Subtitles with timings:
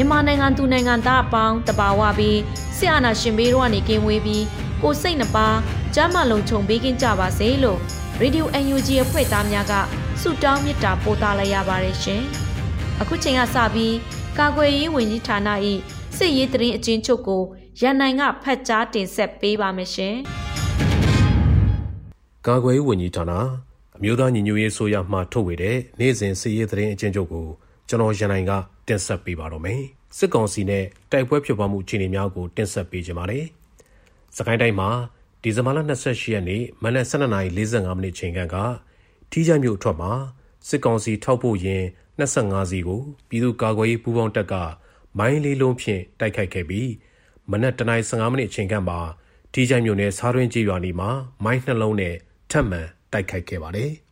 [0.00, 2.38] မြန်မာနိုင်ငံသူနိုင်ငံသားအပေါင်းတဘာဝပြီး
[2.76, 4.44] ဆရာနာရှင်ဘေးတို့ကနေကင်းဝေးပြီး
[4.82, 5.48] ကိုစိတ်နှပါ
[5.94, 7.78] ကျမ်းမာလုံးခြုံပေးကင်းကြပါစေလို့
[8.22, 9.74] Radio UNG အဖွဲ့သားများက
[10.20, 12.22] ဆုတောင်းမေတ္တာပို့သလိုက်ရပါတယ်ရှင်။
[13.00, 13.94] အခုချိန်ကစပြီး
[14.38, 15.48] ကာကွယ်ရေးဝန်ကြီးဌာန၏
[16.16, 17.42] စစ်ရေးတရင်အချင်းချုပ်ကို
[17.80, 20.14] ရန်နိုင်ကဖတ်ကြားတင်ဆက်ပေးပါမယ်ရှင်။
[22.46, 23.32] ကာကွယ်ရေးဝန်ကြီးဌာန
[23.96, 27.48] အမျိုးသားညီညွတ်ရေးဆိုရမှထုတ်ဝေတဲ့နေ့စဉ်စစ်ရေးတရင်အချင်းချုပ်ကို
[27.88, 28.52] ကျွန်တော်ရန်နိုင်က
[28.88, 29.80] တင်ဆက်ပေးပါတော့မယ်။
[30.16, 33.44] စစ်ကောင်စီနဲ့တိုက်ပွဲဖြစ်ပွားမှုအခြေအနေများကိုတင်ဆက်ပေးကြပါမယ်။
[34.36, 34.90] စကိုင်းတိုင်းမှာ
[35.42, 38.56] ဒီဇင်ဘာလ28ရက်နေ့မနက်12:45မိနစ်ချိန်က
[39.30, 40.12] ထီးချိုင်မြို့အထွက်မှာ
[40.68, 41.82] စစ်ကောင်စီထောက်ပို့ရင်
[42.18, 44.54] 25စီကိုပြည်သူ့ကာကွယ်ရေးပူးပေါင်းတပ်က
[45.18, 46.90] မိုင်းလေးလုံးဖြင့်တိုက်ခိုက်ခဲ့ပြီး
[47.50, 48.98] မနက်09:15မိနစ်ချိန်ကမှာ
[49.52, 51.10] ထီးချိုင်မြို့နယ်စားတွင်းကြီးရွာနီမှာ
[51.44, 52.14] မိုင်းနှလုံးနဲ့
[52.50, 52.80] ထပ်မံ
[53.12, 53.92] တိုက်ခိုက်ခဲ့ပါတယ်။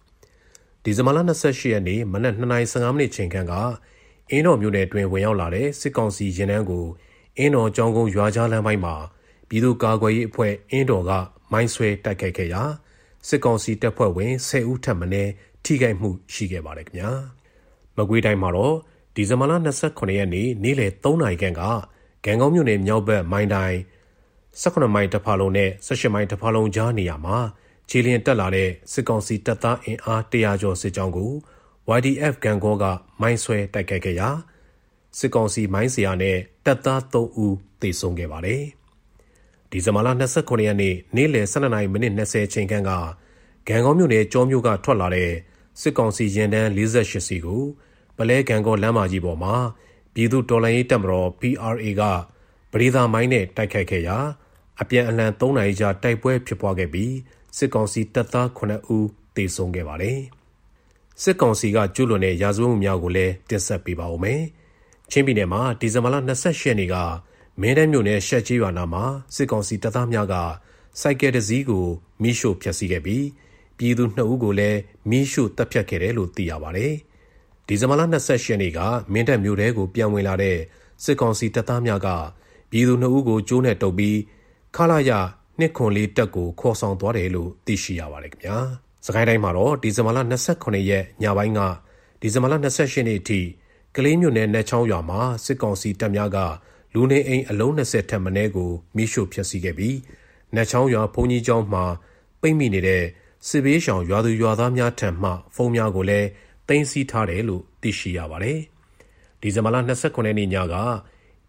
[0.88, 3.36] ဒီဇင်ဘာလ28ရက်နေ့မနက်2:15မိနစ်ချိန်က
[4.30, 6.86] အင်းတော်မြို့နယ်တွင်ဝင်ရောက်လာတဲ့စစ်ကောင်စီရင်နှန်းကို
[7.38, 8.94] အင်းတော်ကျောင်းကုန်းရွာကြားလမ်းပိုင်းမှာ
[9.48, 11.10] ပြည်သူ့ကာကွယ်ရေးအဖွဲ့အင်းတော်က
[11.52, 12.62] မိုင်းဆွဲတိုက်ခိုက်ခဲ့ရာ
[13.28, 15.06] စစ်ကောင်စီတပ်ဖွဲ့ဝင်10ဦးထပ်မံ
[15.64, 17.10] ထိခိုက်မှုရှိခဲ့ပါတယ်ခင်ဗျာ
[17.96, 18.74] မကွေးတိုင်းမှာတော့
[19.14, 19.52] ဒီဇင်ဘာလ
[19.84, 21.62] 29ရက်နေ့နေ့လယ်3နာရီခန့်က
[22.24, 23.78] ဂံကောင်းမြို့နယ်မြောက်ဘက်မိုင်းတိုင်း
[24.62, 27.38] 18မိုင်တဖာလုံးနဲ့18မိုင်တဖာလုံးကြားနေရာမှာ
[27.88, 31.32] ခြေလျင်တက်လာတဲ့စစ်ကောင်စီတပ်သားအင်အား100ကျော်စစ်ကြောင်းကို
[31.98, 32.84] YDF ဂန်ကောက
[33.20, 34.28] မိုင်းဆွဲတိုက်ခိုက်ခဲ့ရာ
[35.18, 38.62] စစ်ကောင်စီမိုင်းစရာနဲ့တပ်သား3ဦးသေဆုံးခဲ့ပါတယ်။
[39.70, 42.90] ဒီဇင်ဘာလ29ရက်နေ့နေ့လယ်12:20မိနစ်20ချိန်ခန့်က
[43.68, 45.30] ဂံကောမြို့နယ်ကျောမြို့ကထွက်လာတဲ့
[45.80, 47.62] စစ်ကောင်စီရင်တန်း48စီကို
[48.16, 49.54] ပလဲဂံကောလမ်းမကြီးပေါ်မှာ
[50.14, 52.02] ပြည်သူတော်လှန်ရေးတပ်မတော် PRA က
[52.72, 54.16] ပရိသာမိုင်းနဲ့တိုက်ခိုက်ခဲ့ရာ
[54.80, 57.12] အပြန်အလှန်3နိုင်ကြာတိုက်ပွဲဖြစ်ပွားခဲ့ပြီး
[57.56, 60.18] စစ်ကောင်စီတပ်သား9ဦးသေဆုံးခဲ့ပါတယ်။
[61.22, 64.40] စစ်ကောင်စီကကျူးလွန်တဲ့ရာဇဝတ်မှုများကိုလည်းတင်ဆက်ပေးပါဦးမယ်။
[65.10, 66.96] ချင်းပြည်နယ်မှာဒီဇင်ဘာလ28ရက်နေ့က
[67.60, 70.34] မင်းတပ်မြို့နယ်ရှက်ကြီးရွာနာမှာစစ်ကောင်စီတပ်သားများက
[71.00, 71.86] စိုက်ကယ်တစည်းကို
[72.22, 73.24] မိရှို့ဖျက်ဆီးခဲ့ပြီး
[73.78, 74.78] ပြည်သူ2ဦးကိုလည်း
[75.10, 76.92] မိရှို့တပ်ဖြတ်ခဲ့တယ်လို့သိရပါတယ်။
[77.66, 78.78] ဒီဇင်ဘာလ28ရက်နေ့က
[79.12, 80.58] မင်းတပ်မြို့ထဲကိုပြန်ဝင်လာတဲ့
[81.04, 82.08] စစ်ကောင်စီတပ်သားများက
[82.70, 84.18] ပြည်သူ2ဦးကိုကျိုးနဲ့တုပ်ပြီး
[84.76, 85.10] ခလာရ
[85.58, 88.56] နှစ်ခွန်လေးတက်ကိုခေါ်ဆောင်သွားတယ်လို့သိရှိရပါတယ်ခင်ဗျာ။
[89.06, 90.18] စကိုင်းတိုင်းမှာတော့ဒီဇင်ဘာလ
[90.50, 91.60] 28ရက်ညပိုင်းက
[92.20, 93.40] ဒီဇင်ဘာလ28ရက်နေ့အထိ
[93.96, 96.38] ကလေးမြို့နယ်နယ်ချောင်းရွာမှာစစ်ကောင်စီတပ်များက
[96.94, 99.96] လူနေအိမ်အလုံး20ထက်မနည်းကိုမိရှို့ဖျက်ဆီးခဲ့ပြီး
[100.54, 101.84] နယ်ချောင်းရွာဘုံကြီးကျောင်းမှာ
[102.40, 103.04] ပိတ်မိနေတဲ့
[103.48, 106.28] စစ်ဘေးရှောင်ရွာသူရွာသားများထံမှဖုန်းများကိုလည်း
[106.68, 108.58] တင်စီထားတယ်လို့သိရှိရပါတယ်။
[109.40, 110.74] ဒီဇင်ဘာလ29ရက်နေ့ညက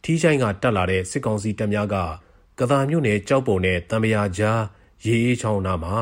[0.03, 1.95] ထီးချိုင်းကတက်လာတဲ့စစ်ကောင်စီတပ်များက
[2.59, 4.62] ကသာမြို့နယ်ကြောက်ပုံနဲ့တံမယာကြား
[5.06, 5.95] ရေအေးချောင်းနာမှာ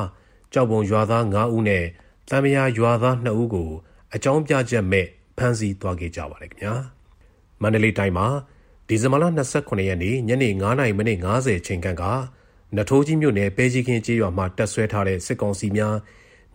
[0.53, 1.85] ကြောက်ပုံရွာသား9ဦးနဲ့
[2.29, 3.69] တံမယာရွာသား2ဦးကို
[4.16, 5.05] အကြောင်းပြချက်မဲ့
[5.38, 6.73] ဖမ်းဆီးသွားခဲ့ကြပါတယ်ခင်ဗျာ
[7.61, 8.27] မန္တလေးတိုင်းမှာ
[8.88, 12.03] ဒီဇင်ဘာလ29ရက်နေ့ညနေ9:50မိနစ်50ချိန်ခန့်က
[12.75, 15.95] နထိုးကြီးမြို့နယ်ပဲကြီးခင်းကျေးရွာမှာတက်ဆွဲထားတဲ့စစ်ကောင်စီများ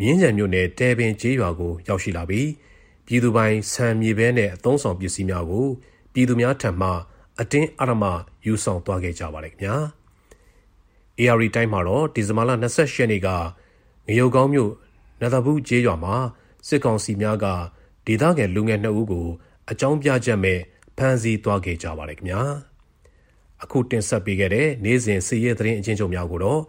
[0.01, 2.49] မြင်းကြံမြို့နယ်တဲပင်ကျေးရွာကိုရောက်ရှိလာပြီး
[3.07, 5.67] ပြည်သူပိုင်ဆံမြေပဲနဲ့အသုံးဆောင်ပစ္စည်းများကို
[6.13, 6.91] ပြည်သူများထံမှ
[7.41, 8.05] အတင်းအဓမ္မ
[8.47, 9.77] ယူဆောင်သွားခဲ့ကြပါတယ်ခင်ဗျာ
[11.19, 13.29] AR တိုင်းမှာတော့ဒီဇင်ဘာလ28ရက်နေ့က
[14.07, 14.73] ငရုတ်ကောင်းမြို့
[15.21, 16.15] နသဘူးကျေးရွာမှာ
[16.67, 17.47] စစ်ကောင်စီများက
[18.07, 19.27] ဒေသခံလူငယ်နှစ်ဦးကို
[19.71, 20.59] အကြောင်းပြချက်မဲ့
[20.97, 22.43] ဖမ်းဆီးသွားခဲ့ကြပါတယ်ခင်ဗျာ
[23.63, 26.61] အခုတင်ဆက်ပေးခဲ့တဲ့နေ့စဉ်စီးရဲသတင်းအချင်းချုပ်များကိုတော့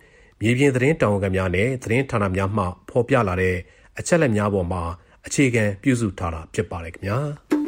[0.41, 3.55] မြေပြင်သတင်းတာဝန်ခံများနဲ့သတင်းဌာနများမှဖော်ပြလာတဲ့
[3.99, 4.83] အချက်လက်များပေါ်မှာ
[5.25, 7.60] အခြေခံပြုစုထားတာဖြစ်ပါတယ်ခင်ဗျာ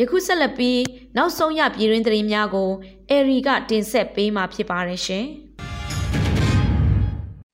[0.00, 0.80] ယခုဆက်လက်ပြီး
[1.16, 2.70] နောက်ဆုံးရပြည်တွင်းသတင်းများကို
[3.10, 5.24] အေရီကတင်ဆက်ပေးမှာဖြစ်ပါတယ်ရှင်။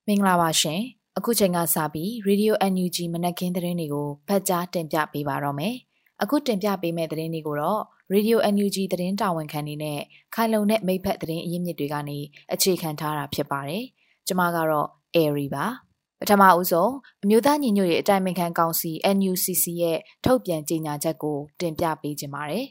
[0.07, 0.81] မင်္ဂလာပါရှင်
[1.19, 5.75] အခုချိန်ကစပြီး Radio NUG မနက်ခင်းသတင်းတွေကိုဖတ်ကြားတင်ပြပေးပါတော့မယ်
[6.23, 7.81] အခုတင်ပြပေးမယ့်သတင်းတွေကိုတော့
[8.15, 10.01] Radio NUG သတင်းတာဝန်ခံနေနဲ့
[10.35, 12.19] ခိုင်လုံတဲ့မိဖက်သတင်းအရင်းမြစ်တွေကနေ
[12.53, 13.85] အခြေခံထားတာဖြစ်ပါတယ်
[14.27, 15.67] ကျွန်မကတော့ Airy ပါ
[16.21, 22.67] ပထမဦးဆုံးအမျိုးသားညီညွတ်ရေးအတိုင်းအမြခံကောင်စီ NUCC ရဲ့ထုတ်ပြန်ကြေညာချက်ကိုတင်ပြပေးခြင်းပါတယ်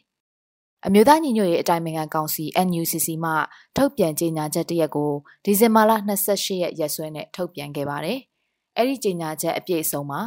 [0.86, 3.32] အမျိုးသားညီညွတ်ရေးအတိုင်းအမြံကောင်စီ NUCC မှ
[3.76, 5.12] ထုတ်ပြန်ကြေညာချက်တရက်ကို
[5.46, 5.92] ဒီဇင်ဘာလ
[6.28, 8.20] 28ရက်ရက်စွဲနဲ့ထုတ်ပြန်ခဲ့ပါတယ်။
[8.78, 10.22] အဲ့ဒီကြေညာချက်အပြည့်အစုံမှာ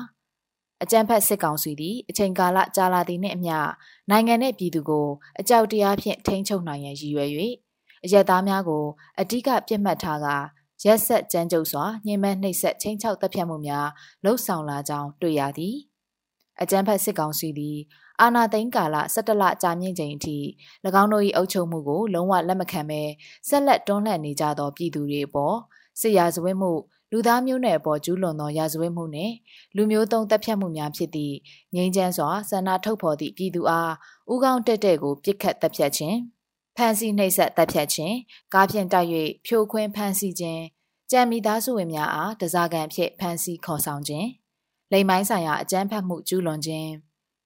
[0.83, 3.57] အကြံဖက်စစ်ကောင်စီသည်အချိန်ကာလကြာလာသည်နှင့်အမျှ
[4.11, 5.09] နိုင်ငံနဲ့ပြည်သူကို
[5.41, 7.31] အကြောက်တရားဖြင့်ထိန်းချုပ်နိုင်ရန်ရည်ရွယ်၍
[8.05, 8.85] အရက်သားများကို
[9.21, 10.27] အ धिक ပြစ်မှတ်ထားက
[10.87, 13.89] ရက်ဆက်ကြမ်းကြုတ်စွာညှဉ်းပန်းနှိပ်စက်ချင်းချောက်တပ်ဖြတ်မှုများ
[14.25, 15.77] လှုပ်ဆောင်လာကြောင်းတွေ့ရသည်
[16.63, 17.79] အကြံဖက်စစ်ကောင်စီသည်
[18.21, 20.39] အာနာသိန်းကာလ17လကြာမြင့်ချိန်အထိ၎
[21.03, 23.03] င်းတို့၏အုပ်ချုပ်မှုကိုလုံးဝလက်မခံဘဲ
[23.49, 25.57] ဆက်လက်တွန်းလှန်နေကြသောပြည်သူတွေအပေါ်
[26.01, 26.73] စစ်ရာဇဝတ်မှု
[27.13, 29.35] လူသားမျိုးနွယ်အပေါ်ကျူးလွန်သောရာဇဝတ်မှုနှင့်
[29.77, 31.37] လူမျိုးတုံးတပ်ဖြတ်မှုများဖြစ်သည့်
[31.75, 33.93] ငြိမ်းချမ်းစွာဆန္ဒထုတ်ဖော်သည့်ပြည်သူအား
[34.33, 36.17] ဥကောင်းတက်တဲ့ကိုပြစ်ခတ်တပ်ဖြတ်ခြင်း
[36.77, 38.17] ဖမ်းဆီးနှိပ်စက်တပ်ဖြတ်ခြင်း
[38.55, 39.09] ကားဖြင့်တိုက်၍
[39.47, 40.63] ဖြိုခွင်းဖမ်းဆီးခြင်း
[41.11, 44.29] ကြံမိသားစုဝင်များအားတစားကန်ဖြစ်ဖမ်းဆီးခေါ်ဆောင်ခြင်း
[44.93, 46.91] လိမ်မိုင်းဆိုင်ရာအကြမ်းဖက်မှုကျူးလွန်ခြင်း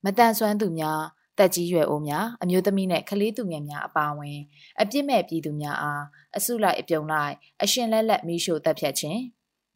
[0.03, 1.01] မတန်ဆွမ်းသူများ
[1.37, 4.39] တက်ကြီးရွယ်အိုများအမျိုးသမီးနဲ့ကလေးသူငယ်များအပါအဝင်
[4.81, 6.03] အပြစ်မဲ့ပြည်သူများအား
[6.37, 7.33] အစုလိုက်အပြုံလိုက်
[7.63, 9.19] အရှင်လက်လက်မိရှို့တပ်ဖြတ်ခြင်း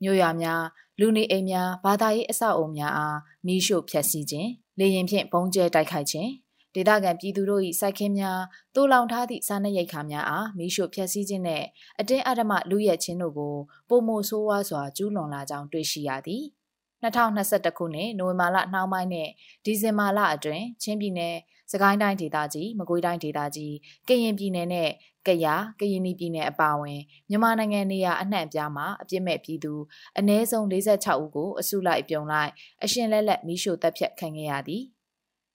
[0.04, 0.62] မြို့ရွာများ
[1.00, 4.50] လူနေအိမ်များဘာသာရေးအဆောက်အုံများအားမိရှို့ဖျက်ဆီးခြင်း
[4.80, 6.30] လေရင်ဖြင့်ပုံကျဲတိုက်ခိုက်ခြင်း
[6.76, 8.40] ဒေသခံပြည်သူတို့၏စိုက်ခင်းများ
[8.76, 11.66] တိုးလောင်ထားသည့်စားနပ်ရိက္ခာများအားမိရှို့ဖျက်ဆီးခြင်းနှင့်
[12.00, 13.56] အတင်းအဓမ္မလူရဲခြင်းတို့ကို
[13.90, 16.46] ပုံမိုဆိုးဝါးစွာကျူးလွန်လာကြောင်းတွေ့ရှိရသည်။
[17.04, 19.30] 2021ခုနှစ်နိုဝင်ဘာလနှောင်းပိုင်းနဲ့
[19.66, 21.36] ဒီဇင်ဘာလအတွင်းချင်းပြည်နယ်
[21.72, 23.76] စကိုင်းတိုင်းဒေသကြီးမကွေးတိုင်းဒေသကြီး
[24.08, 24.90] ကရင်ပြည်နယ်နဲ့
[25.28, 29.74] ကယားကရင်ပြည်နယ်အပါအဝင်မြန်မာနိုင်ငံနေရာအနှံ့အပြားမှာအပြစ်မဲ့ပြည်သူ
[30.20, 32.52] အ ਨੇ ဆုံး46ဦးကိုအစုလိုက်ပြုံလိုက်
[32.84, 34.84] အရှင်လက်လက်မိရှို့တပ်ဖြတ်ခံခဲ့ရသည်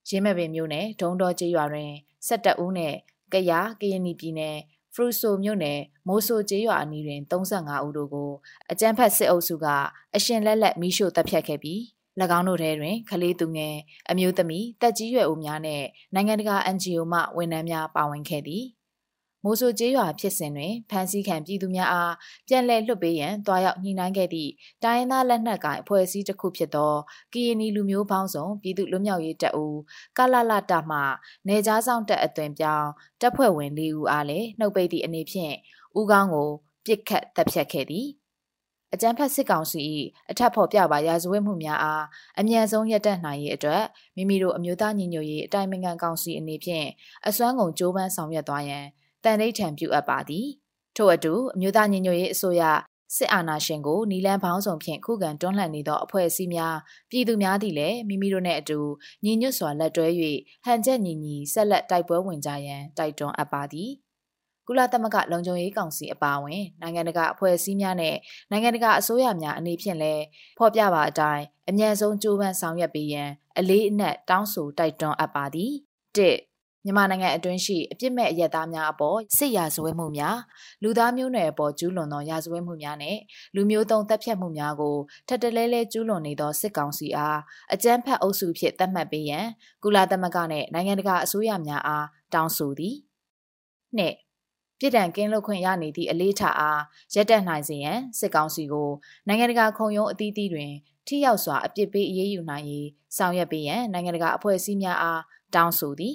[0.09, 1.91] ရင်းမဲ့ပင်မြို့နယ်ဒုံတော်ကျေးရွာတွင်
[2.29, 2.95] 17ဦးနဲ့
[3.33, 4.57] ကယားကရင်ပြည်နယ်
[4.95, 8.31] ဖရူဆိုမြို့နယ်မိုးဆိုကျေးရွာအနီးတွင်35ဦးတို့ကို
[8.71, 9.67] အကြမ်းဖက်စစ်အုပ်စုက
[10.17, 11.81] အရှင်လက်လက်မိရှို့တပ်ဖြတ်ခဲ့ပြီး၎
[12.39, 13.77] င်းတို့ထဲတွင်ကလေးသူငယ်
[14.11, 15.83] အမျိုးသမီးတက်ကြီးရွယ်ဦးများနဲ့
[16.15, 18.65] နိုင်ငံတကာ NGO မှဝန်ထမ်းများပါဝင်ခဲ့သည်
[19.45, 22.15] မိုးဆိုကျေးရွာဖြစ်စဉ်တွင်ဖမ်းဆီးခံပြည်သူများအား
[22.49, 24.53] ပြန်လည်လွှတ်ပေးရန်တွားရောက်ညှိနှိုင်းခဲ့သည့်
[24.85, 26.95] တိုင်းရင်းသားလက်နက်ကိုင်အဖွဲ့အစည်းတစ်ခုဖြစ်သော
[27.33, 29.79] ကရင်နီလူမျိုးပေါင်းစုံပြည်သူလူမျိုးရေးတပ်ဦး
[30.17, 30.99] ကလလတမှ
[31.49, 32.89] နေကြားဆောင်တပ်အသွင်ပြောင်း
[33.21, 35.55] တပ်ဖွဲ့ဝင်၄ဦးအားလည်းနှုတ်ပိတ်သည့်အနေဖြင့်
[35.99, 36.51] ဦးကောင်းကို
[36.87, 38.09] ပြစ်ခတ်တပ်ဖြတ်ခဲ့သည်
[38.95, 39.81] အကြမ်းဖက်စစ်ကောင်စီ၏
[40.31, 42.05] အထက်ဖော်ပြပါရာဇဝတ်မှုများအား
[42.39, 43.85] အမြန်ဆုံးရပ်တန့်နိုင်ရေးအတွက်
[44.17, 46.87] မိမိတို့အမျိုးသားညီညွတ်ရေးအတိုင်းအမြံကောင်စီအနေဖြင့်
[47.27, 48.87] အစွမ်းကုန်ကြိုးပမ်းဆောင်ရွက်သွားရန်
[49.27, 50.47] တန်ဋိဌံပြုအပ်ပါသည်
[50.97, 52.63] ထို့အတူအမျိုးသားညီညွတ်ရေးအစိုးရ
[53.17, 56.77] စစ်အာဏာရှင်ကိုနီလန်းပေါင်းစုံဖြင့်ခုခံတွန်းလှန်နေသောအဖွဲ့အစည်းများ
[57.11, 58.79] ပြည်သူများသည်လည်းမိမိတို့နှင့်အတူ
[59.25, 60.07] ညီညွတ်စွာလက်တွဲ၍
[60.65, 63.91] ဟန်ချက်ညီညီဆက်လက်တိုက်ပွဲဝင်ကြရန်တိုက်တွန်းအပ်ပါသည်
[64.67, 68.17] ကုလသမဂ္ဂလုံခြုံရေးကောင်စီအပါအဝင်နိုင်ငံတကာအဖွဲ့အစည်းများနဲ့
[68.51, 70.25] နိုင်ငံတကာအစိုးရများအနေဖြင့်လည်း
[70.59, 75.73] ဖော်ပြပါအတိုင်းအမြန်ဆုံးကြိုးပမ်းဆောင်ရွက်ပေးရန်အလေးအနက်တောင်းဆိုတိုက်တွန်းအပ်ပါသည်
[76.17, 76.31] ၁
[76.87, 80.37] မြန်မာနိုင်ငံအတွင်းရှိအပြစ်မဲ့အရက်သားများအပေါ်စစ်ရာဇဝတ်မှုများ
[80.83, 83.17] လူသားမျိုးနွယ်အပေါ်ကျူးလွန်သောရာဇဝတ်မှုများနဲ့
[83.55, 84.97] လူမျိုးတုံးတပ်ဖြတ်မှုများကို
[85.29, 87.39] ထပ်တလဲလဲကျူးလွန်နေသောစစ်ကောင်စီအား
[87.75, 89.47] အကြမ်းဖက်အုပ်စုဖြစ်သတ်မှတ်ပေးရန်
[89.83, 92.97] ကုလသမဂ္ဂနှင့်နိုင်ငံတကာအစိုးရများအားတောင်းဆိုသည်
[93.97, 94.15] နှစ်
[94.79, 96.81] ပြည်တံကင်းလွတ်ခွင့်ရနေသည့်အလေးထားအား
[97.15, 98.91] ရက်တက်နိုင်စေရန်စစ်ကောင်စီကို
[99.27, 100.73] နိုင်ငံတကာခုံရုံးအသီးသီးတွင်
[101.07, 105.23] ထိရောက်စွာအပြစ်ပေးအရေးယူနိုင်ရေးဆောင်ရွက်ပေးရန်နိုင်ငံတကာအဖွဲ့အစည်းများအား
[105.55, 106.15] တောင်းဆိုသည်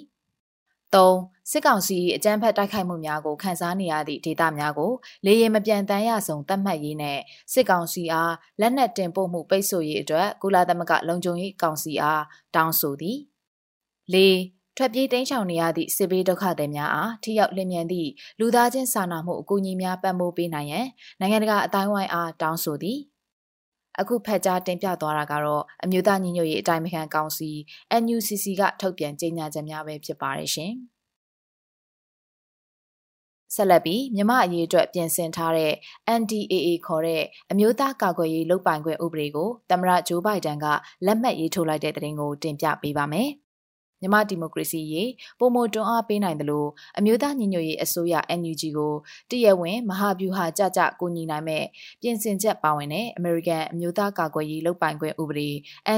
[0.93, 1.07] ၃
[1.51, 4.91] စစ်ကောင်စီအကြမ်းဖက်တိုက်ခိုက်မှုများကိုခန်းစားနေရသည့်ဒေသများကို
[5.25, 7.19] လေရင်မပြန်တမ်းရဆုံးတတ်မှတ်ရေးနဲ့
[7.53, 12.23] စစ်ကောင်စီအားလက်နက်တင်ပို့မှုပိတ်ဆို့ရေးအတွက်ကုလသမဂ္ဂလုံခြုံရေးကောင်စီအား
[12.55, 13.17] တောင်းဆိုသည်
[14.13, 14.15] ၄
[14.77, 20.87] ထွက်ပြေးတိမ်းရှောင်နေရသည့်စစ်ဘေးဒုက္ခသည်များအားထိရောက်လျင်မြန်သည့်လူသားချင်းစာနာမှုအကူအညီများပံ့ပိုးပေးနိုင်ရန်
[21.19, 22.97] နိုင်ငံတကာအတိုင်းဝိုင်းအားတောင်းဆိုသည်
[23.99, 27.49] အခုဖက်ကြားတင်ပြသွားတာကတော့အမျိုးသားညီညွတ်ရေးအတိုင်းအခံကောင်စီ
[28.01, 30.73] NUCC ကထုတ်ပြန်ကြေညာချက်များပဲဖြစ်ပါတယ်ရှင်။
[33.55, 35.73] ဆက်လက်ပြီးမြမအရေးအတွက်ပြင်ဆင်ထားတဲ့
[36.19, 40.65] NDAA ခေါ်တဲ့အမျိုးသားကာကွယ်ရေးလုပ်ပိုင်ခွင့်ဥပဒေကိုသမ္မတဂျိုးဘိုင်ဒန်က
[41.05, 43.29] လက်မှတ်ရေးထိုးလိုက်တဲ့တဲ့တင်ကိုတင်ပြပေးပါမယ်။
[44.01, 48.93] မြန်မာဒီမိုကရေစီရေးပုံမတွန်းအားပေးနိုင်တယ်လို့အမျိုးသားညီညွတ်ရေးအစိုးရ NUG ကို
[49.29, 51.63] တရဝင်းမဟာဗျူဟာကြကြကူညီနိုင်မဲ့
[52.01, 55.49] ပြင်ဆင်ချက်ပါဝင်တဲ့ American အမျိုးသားကာကွယ်ရေးလုပ်ပိုင်ခွင့်ဥပဒေ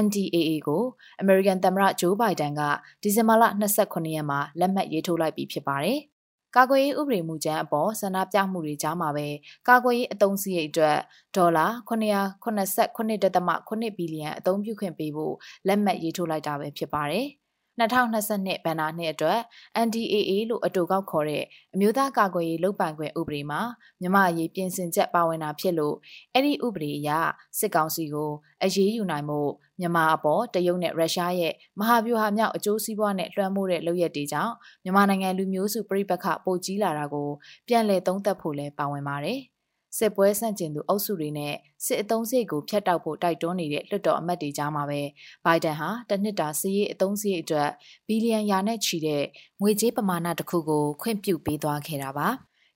[0.02, 0.82] NDAA ကို
[1.22, 2.62] American သမ္မတဂျိုးဘိုင်ဒန်က
[3.02, 6.00] ဒီဇင်ဘာလ29ရက်မှာလက်မှတ်ရေးထိုးလိုက်ပြီးဖြစ်ပါတယ်။
[6.56, 9.28] ကာကွယ်ရေးဥပဒေမူကြမ်းအပေါ်ဆန္ဒပြမှုတွေကြားမှာပဲ
[9.68, 10.96] ကာကွယ်ရေးအသုံးစရိတ်အတွက်
[11.36, 15.34] ဒေါ်လာ989.8ဘီလီယံအသုံးပြုခွင့်ပေးဖို့
[15.66, 17.28] လက်မှတ်ရေးထိုးလိုက်တာပဲဖြစ်ပါတယ်။
[17.80, 19.40] 2022ဘဏ္ဍာနှစ်အတွက်
[19.86, 23.60] NDAA လို့အတူကောက်ခေါ်တဲ့အမျိုးသားကာကွယ်ရေးလုပ်ပိုင်ခွင့်ဥပဒေမှာ
[24.00, 25.96] မြမရေးပြင်ဆင်ချက်ပါဝင်တာဖြစ်လို့
[26.32, 27.10] အဲ့ဒီဥပဒေအရ
[27.58, 28.30] စစ်ကောင်စီကို
[28.64, 29.40] အရေးယူနိုင်မှု
[29.80, 34.54] မြန်မာအပေါ်တရုတ်နဲ့ရုရှားရဲ့မဟာဗျူဟာမြောက်အကျိုးစီးပွားနဲ့လွှမ်းမိုးတဲ့လုပ်ရက်တွေကြောင့်
[34.84, 37.28] မြန်မာနိုင်ငံလူမျိုးစုပြိပခပိုကြီးလာတာကို
[37.68, 39.40] ပြန်လည်သုံးသပ်ဖို့လဲပါဝင်ပါတယ်။
[39.98, 45.00] စစ်ပွဲဆန့်ကျင်သူအုပ်စုတွေနဲ့စစ်အုံစိတ်ကိုဖျက်တောက်ဖို့တိုက်တွန်းနေတဲ့လွှတ်တော်အမတ်တွေကြားမှာပဲ
[45.44, 47.68] ဘိုင်ဒန်ဟာတနှစ်တာစီးရေးအုံစိတ်အတွက်
[48.06, 49.24] ဘီလီယံရာနဲ့ချီတဲ့
[49.60, 52.28] ငွေကြေးပမာဏတစ်ခုကိုခွင့်ပြုပေးသွားခဲ့တာပါ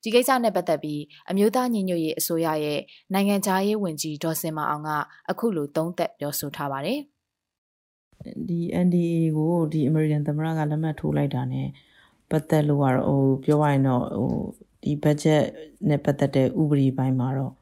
[0.02, 2.80] ဒီကိစ္စနဲ့ပတ်သက်ပြီးအမျိုးသားညီညွတ်ရေးအစိုးရရဲ့
[3.14, 4.90] နိုင်ငံခြားရေးဝန်ကြီးဒေါ်စင်မအောင်က
[5.30, 7.00] အခုလိုသုံးသပ်ပြောဆိုထားပါတယ်
[8.48, 11.62] ဒီ NDA ကိုဒီ American သမ္မတကလက်မှတ်ထိုးလိုက်တာ ਨੇ
[12.30, 14.32] ပတ်သက်လို့ကတော့ဟိုပြောရရင်တော့ဟို
[14.88, 15.42] ဒီ budget
[15.88, 17.54] နဲ့ပတ်သက်တဲ့ဥပဒေပိုင်းမှာတော့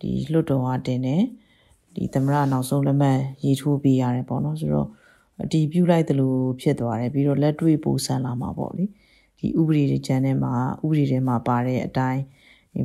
[0.00, 1.22] ဒီလွှတ်တော်ကတင်တယ်
[1.94, 4.88] ဒီသမရနောက်ဆုံးလက်မှတ်ရေးထိုးပေးရတယ်ပေါ့နော်ဆိုတော့
[5.42, 8.84] အတီးပြုတ်လိုက်တယ်လို့ဖြစ်သွားတယ်ပြီးတော့လက်တွေ့ပို့ဆန်လာမှာပေါ့လေ
[9.38, 10.54] ဒီဥပဒေတွေကျန်တဲ့မှာ
[10.84, 12.20] ဥပဒေတွေမှာပါတဲ့အတိုင်း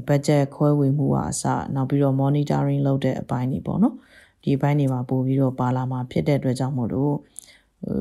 [0.07, 1.43] budget ခွဲဝေမှုကအစ
[1.75, 3.95] နောက်ပြီးတော့ monitoring လုပ်တဲ့အပိုင်းတွေပေါ့နော်
[4.43, 7.15] ဒီဘိုင်းတွေမှာပို့ပြီးတော့ပါလာမှာဖြစ်တဲ့အတွက်ကြောင့်မို့လို့
[7.83, 8.00] ဟို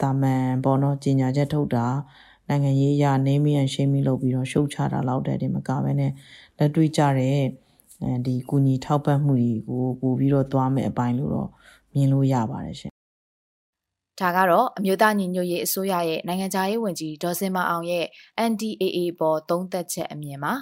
[0.00, 1.86] တာမန်ပေါ့နော်ကြီးညာချက်ထုတ်တာ
[2.48, 6.12] နိုင်ငံရေးအရ naming and shaming လုပ်ပြီးတော့ရှုတ်ချတာလောက်တဲ့တင်မကဘဲနဲ့
[6.58, 7.38] လက်တွေ့ကြတဲ့
[8.26, 11.48] ဒီကုညီထောက်ပံ့မှုတွေကိုပို့ပြီးတော့သွားမယ်အပိုင်းလို့တော့
[11.94, 12.92] မြင်လို့ရပါတယ်ရှင်
[14.20, 18.06] ဒါကတော့အမျိုးသားညီညွတ်ရေးအစိုးရရဲ့နိုင်ငံခြားရေးဝန်ကြီးဒေါ်စင်မအောင်ရဲ့
[18.50, 20.52] NDAA ပေါ်သုံးသက်ချက်အမြင်ပါ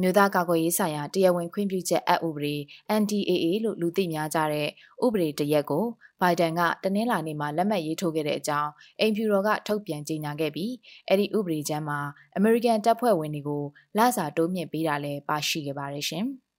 [0.00, 2.56] အမျိုးသားကာကွယ်ရေးဆိုင်ရာတရားဝင်ခွင့်ပြုချက်အဥပဒေ
[3.00, 4.68] NDAA လို့လူသိများကြတဲ့
[5.04, 5.84] ဥပဒေတရက်ကို
[6.20, 10.72] ဘိုင်ဒန်ကတနင်္လာနေ့မှာလက်မှတ်ရေးထိုးခဲ့တဲ့အကြောင်းအိမ်ဖြူတော်ကထုတ်ပြန်ကြေညာခဲ့ပြီး
[11.08, 12.00] အဲ့ဒီဥပဒေချမ်းမှာ
[12.36, 13.64] အမေရိကန်တပ်ဖွဲ့ဝင်တွေကို
[13.96, 16.26] လစာတိုးမြင့်ပေးတာလည်းပါရှိခဲ့ပါတယ်ရှင်။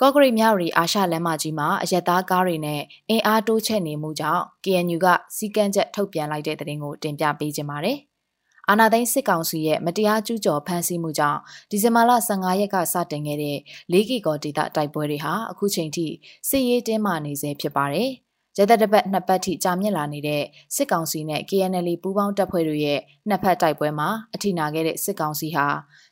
[0.00, 2.80] ကော့ဂရိတ်မြောက်ရီအာရှလမ်းမကြီးမှာအရက်သားကားတွေနဲ့
[3.10, 7.98] အင်အားတိုးချဲ့နေမှုကြောင့် KNU ကစီကန်းချက်ထုတ်ပြန်လိုက်တဲ့တဲ့တင်ကိုတင်ပြပေးခြင်းပါတယ်။
[8.70, 13.58] အာနာသိန်းစစ်ကောင်စီရဲ့မတရားကျူးကျော်ဖမ်းဆီးမှုကြောင့်ဒီဇင်ဘာလ15ရက်ကစတင်ခဲ့တဲ့
[13.92, 16.06] ၄ကီကောဒေတာတိုက်ပွဲတွေဟာအခုချိန်ထိ
[16.48, 18.10] စစ်ရေးတင်းမာနေဆဲဖြစ်ပါတယ်။
[18.56, 20.42] ကျသက်တပတ်နှစ်ပတ်ထိကြာမြင့်လာနေတဲ့
[20.74, 25.66] စစ်ကောင်စီနဲ့ KNL ပူးပေါင်းတပ်ဖွဲ့တို့ရဲ့နှစ်ဖက်တိုက်ပွဲမှာအထိနာခဲ့တဲ့စစ်ကောင်စီဟာ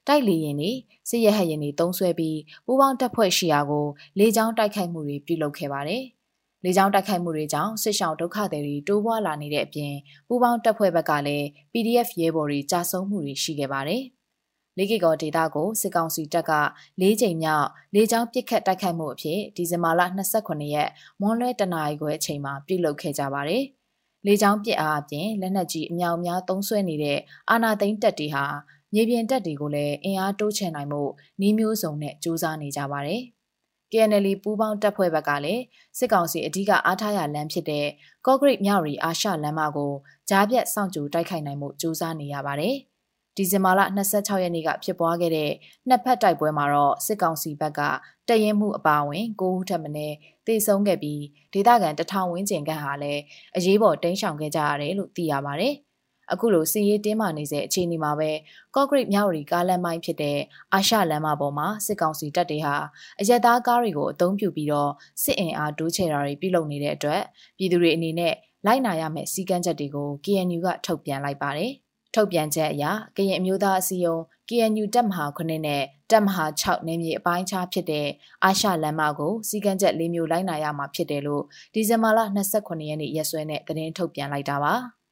[0.06, 0.72] တိုက်လေရင်တွေ
[1.08, 3.86] စစ်ရဟတ်ရင်တွေတုံးဆွဲပြီးပူးပေါင်းတပ်ဖွဲ့ရှိရာကို
[4.18, 6.04] လေကြောင်းတိုက်ခိုက်မှုတွေပြုလုပ်ခဲ့ပါတယ်။
[6.68, 9.94] လေကြောင်းတိုက်ခိုက်မှုတွေကြောင့်စစ်ရှောင်ဒုက္ခသည်တွေတိုးပွားလာနေတဲ့အပြင်
[10.28, 14.02] ပူးပေါင်းတပ်ဖွဲ့ဘက်ကလည်း PDF ရဲဘော်တွေကြာဆုံးမှုတွေရှိခဲ့ပါတယ်။
[14.76, 16.52] လေးကီကောဒေတာကိုစစ်ကောင်စီတပ်က
[17.00, 20.02] ၄ချိန်မြောက်လေကြောင်းပစ်ခတ်တိုက်ခိုက်မှုအဖြစ်ဒီဇင်ဘာလ
[20.37, 23.62] 29ရက်မွန်းလွဲတနာရီခွဲအချိန်မှာပြုလုပ်ခဲ့ကြပါတယ်။
[24.26, 27.18] လေကြောင်းပစ်အားအပြင်လက်နက်ကြီးအမြောက်များသုံးစွဲနေတဲ့
[27.50, 28.44] အာနာသိန်းတပ်တွေဟာ
[28.94, 31.02] မြေပြင်တပ်တွေကိုလည်းအင်အားတိုးချဲ့နိုင်မှု
[31.40, 33.23] နှီးမျိုးစုံနဲ့စ조사နေကြပါတယ်။
[33.93, 35.62] KNL ပူးပေါင်းတပ်ဖွဲ့ဘက်ကလည်း
[35.99, 37.87] စစ်ကောင်စီအဓိကအားထားရလမ်းဖြစ်တဲ့
[38.26, 39.93] ကော့ဂရိတ်မြောက်ရီအာရှလမ်းမကို
[40.28, 42.76] ကြားပြတ်စောင့်ကြိုတိုက်ခိုက်နိုင်မှုစူးစမ်းနေရပါတယ်။
[43.37, 45.50] ဒီဇင်ဘာလ26ရက်နေ့ကဖြစ်ပွားခဲ့တဲ့
[45.88, 47.81] နှစ်ဖက်တိုက်ပွဲမှာတော့စစ်ကောင်စီဘက်က
[48.28, 49.90] တရင်မှုအပါအဝင်9ဦးထပ်မံ
[50.47, 53.23] တေဆုံးခဲ့ပြီးဒေသခံတထောင်ဝန်းကျင်ခန့်ဟာလည်း
[53.57, 55.75] အရေးပေါ်တိမ်းရှောင်ခဲ့ကြရတယ်လို့သိရပါတယ်။
[56.33, 58.30] အခုလိုစီရေးတင်းမာနေစေအခြေအနေမှာပဲ
[58.75, 60.38] ကော့ဂရိတ်မြောက်ရီကားလမ်းမိုင်းဖြစ်တဲ့
[60.75, 62.75] အာရှလမ်းမပေါ်မှာစစ်ကောင်စီတပ်တွေဟာ
[63.21, 64.90] အရက်သားကားတွေကိုအုံပြုပြီးတော့
[65.23, 67.23] စစ်အင်အားတိုးချဲ့တာတွေပြုလုပ်နေတဲ့အတွက်
[67.59, 68.35] ပြည်သူတွေအနေနဲ့
[68.66, 71.73] လိုက်နာရမယ့်စီကံချက်တွေကို KNU ကထုတ်ပြန်လိုက်ပါတယ်။
[72.14, 72.85] ထုတ်ပြန်ချက်အရ
[73.16, 78.09] ကရင်အမျိုးသားအစည်းအရုံး KNU တပ်မဟာ9နဲ့တပ်မဟာ6နယ်မြေအပိုင်းခြားဖြစ်တဲ့
[78.45, 81.42] အာရှလမ်းမကိုစီကံချက်၄မျိုးလိုက်နာရမှာဖြစ်တယ်လို့
[81.75, 82.21] ဒီဇင်ဘာလ
[82.54, 84.75] 29ရက်နေ့ရက်စွဲနဲ့သတင်းထုတ်ပြန်လိုက်တာပါ။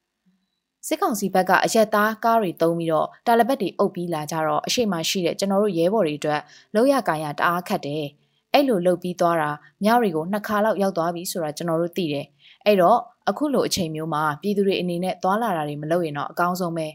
[0.86, 6.40] စစ်ကောင်စီဘက်ကအရက်သားကားတွေတုံးပြီးတော့တာလဘက်တွေအုပ်ပြီးလာကြတော့အရှိမရှိတဲ့ကျွန်တော်တို့ရဲဘော်တွေအတွက်
[6.74, 8.04] လောက်ရကန်ရတအားခတ်တယ်
[8.52, 9.50] အဲ့လိုလှုပ်ပြီးသွားတာ
[9.84, 12.26] မြောက်တွေကိုနှစ်ခါလောက်ရောက်သွားပြီဆိုတာကျွန်တော်တို့သိတယ်
[12.66, 12.98] အဲ့တော့
[13.28, 16.86] အခုလိုအချိန်မျိုးမှာပြည်သူတွေအနေနဲ့သွာလာတာတွေမလုပ်ရင်တော့အကောင်းဆုံးပဲ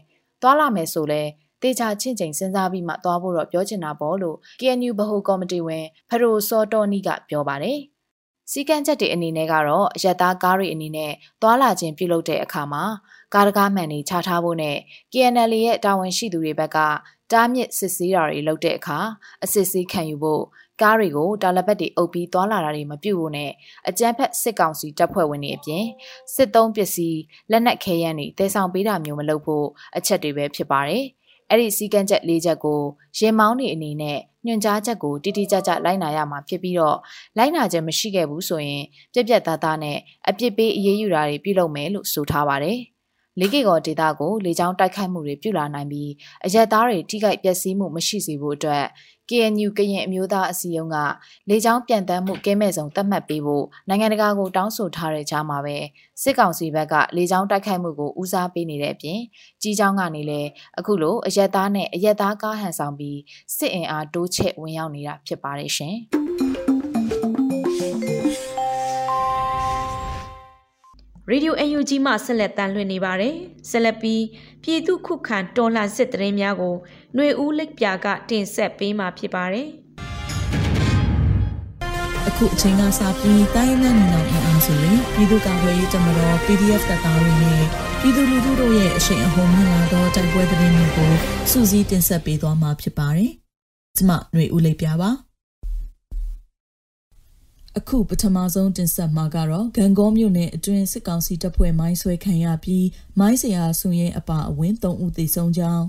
[0.42, 1.22] သွာလာမယ်ဆိုလဲ
[1.62, 7.80] တေချာချင်းချင်းစဉ်းစားပြီးမှသွားဖို့တော့ပြောချင်တာပေါ့လို့ KNU ဗဟိုကော်မတီဝင်ဖရိုစောတော်နီကပြောပါတယ်
[8.50, 12.84] စီကန်းချက်တွေအနေနဲ့ကတော့အရက်သားကားတွေအနေနဲ့သွာလာခြင်းပြုလုပ်တဲ့အခါမှာ
[13.34, 14.76] ကားတကားမှန်တွေချထားဖို့နဲ့
[15.12, 16.78] KNL ရဲ့တာဝန်ရှိသူတွေဘက်က
[17.32, 18.98] တားမြစ်စစ်ဆေးတာတွေလုပ်တဲ့အခါ
[19.44, 20.42] အစစ်ဆေးခံယူဖို့
[20.82, 23.50] ကားတွေကိုတာလပတ်တွေအုပ်ပြီးသွာလာတာတွေမပြုဖို့နဲ့
[23.88, 25.84] အကြမ်းဖက်စစ်ကောင်စီတပ်ဖွဲ့ဝင်တွေအပြင်
[26.34, 27.20] စစ်သုံးပစ္စည်း
[27.50, 31.04] လက်နက်ခဲယမ်းတွေတဲဆောင်ပေးတာမျိုးမလုပ်ဖို့အချက်တွေပဲဖြစ်ပါတယ်။
[31.50, 32.80] အဲ့ဒီစီကန်းချက်၄ချက်ကို
[33.18, 36.98] ရင်မောင်းနေအနေနဲ့ညွှန်ကြားချက်ကိုတိတိကျကျလိုက်နာရမှာဖြစ်ပြီးတော့
[37.36, 42.78] လိုက်နာခြင်းမရှိခဲ့ဘူးဆိုရင်ပြက်ပြက်သားသားနဲ့အပြစ်ပေးအရေးယူတာတွေပြုလုပ်မယ်လို့ဆိုထားပါတယ်။
[43.38, 46.10] လေးကေကောဒေတာကိုလေကြောင်းတိုက်ခိုက်မှုတွေပြုလာနိုင်ပြီး
[46.46, 48.84] အရက်သားတွေထိခိုက်ပျက်စီးမှုမရှိစေဖို့အတွက်
[49.28, 50.96] KNU ကရင်အမျိုးသားအစည်းအရုံးက
[51.48, 55.76] လေကြောင်းပြန်တမ်းမှုကဲမဲ့ဆုံးသတ်မှတ်ပေးဖို့နိုင်ငံတကာကိုတောင်းဆိုထားတဲ့ကြားမှာပဲ
[56.22, 59.20] စစ်ကောင်စီဘက်ကလေကြောင်းတိုက်ခိုက်မှုကိုဦးစားပေးနေတဲ့အပြင်
[59.62, 63.18] ကြီးချောင်းကနေလည်းအခုလိုအရက်သားနဲ့အရက်သားကားဟန်ဆောင်ပြီး
[63.56, 65.96] စစ်အင်အားတိုးချဲ့ဝင်ရောက်နေတာဖြစ်ပါတယ်ရှင်။
[71.31, 73.35] ရေဒီယို UNG မှဆက်လက်တန်လှည့်နေပါတယ်။
[73.69, 74.23] ဆက်လက်ပြီး
[74.63, 76.75] ပြည်သူခုခံတော်လှန်စစ်တရင်များကို
[77.15, 79.67] ຫນွေဦးလိပ်ပြာကတင်ဆက်ပေးမှာဖြစ်ပါတယ်။
[82.27, 87.63] အခုအချိန်ကစပြီးတိုင်းနဲ့နေအောင်အအောင်ဆိုရင်ပြည်သူ့ကာကွယ်ရေးတမတော် PDF တပ်သားတွေနဲ့
[88.01, 91.11] ပြည်သူလူထုတို့ရဲ့အရှိန်အဟုန်မြင့်လာသောတိုက်ပွဲသတင်းတွေကို
[91.51, 93.31] စူးစီးတင်ဆက်ပေးသွားမှာဖြစ်ပါတယ်။
[93.97, 95.11] ကျမຫນွေဦးလိပ်ပြာပါ။
[97.78, 102.86] အခုပထမဆုံးတင်ဆက်မှာကတော့ဂံကောမြို့နယ်အတွင်းစစ်ကောင်စီတပ်ဖွဲ့မိုင်းဆွဲခံရပြီး
[103.18, 105.84] မိုင်းစရာဆွန်ရဲအပါအဝင်၃ဦးသေဆုံးကြောင်း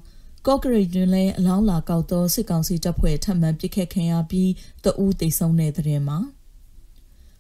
[0.47, 4.51] ကော့ဂရိတ်တွင်လည်းအလောင်းလာကောက်သောစစ်ကောင်စီတပ်ဖွဲ့ထပ်မံပစ်ခတ်ခံရပြီး
[4.83, 6.17] တအူးသေဆုံးတဲ့တဲ့မှာ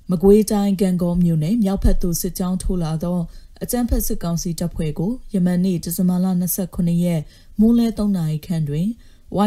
[0.09, 3.19] မကွေးတိုင်းဂံကောမြို့နယ်မြောက်ဖက်သို့စစ်ကြောင်းထိုးလာသော
[3.63, 6.25] အကြမ်းဖက်စစ်ကောင်စီတပ်ဖွဲ့ကိုယမန်နေ့ဒီဇင်ဘာလ
[6.65, 7.21] 29ရက်
[7.59, 8.87] မိုးလယ်3နာရီခန့်တွင်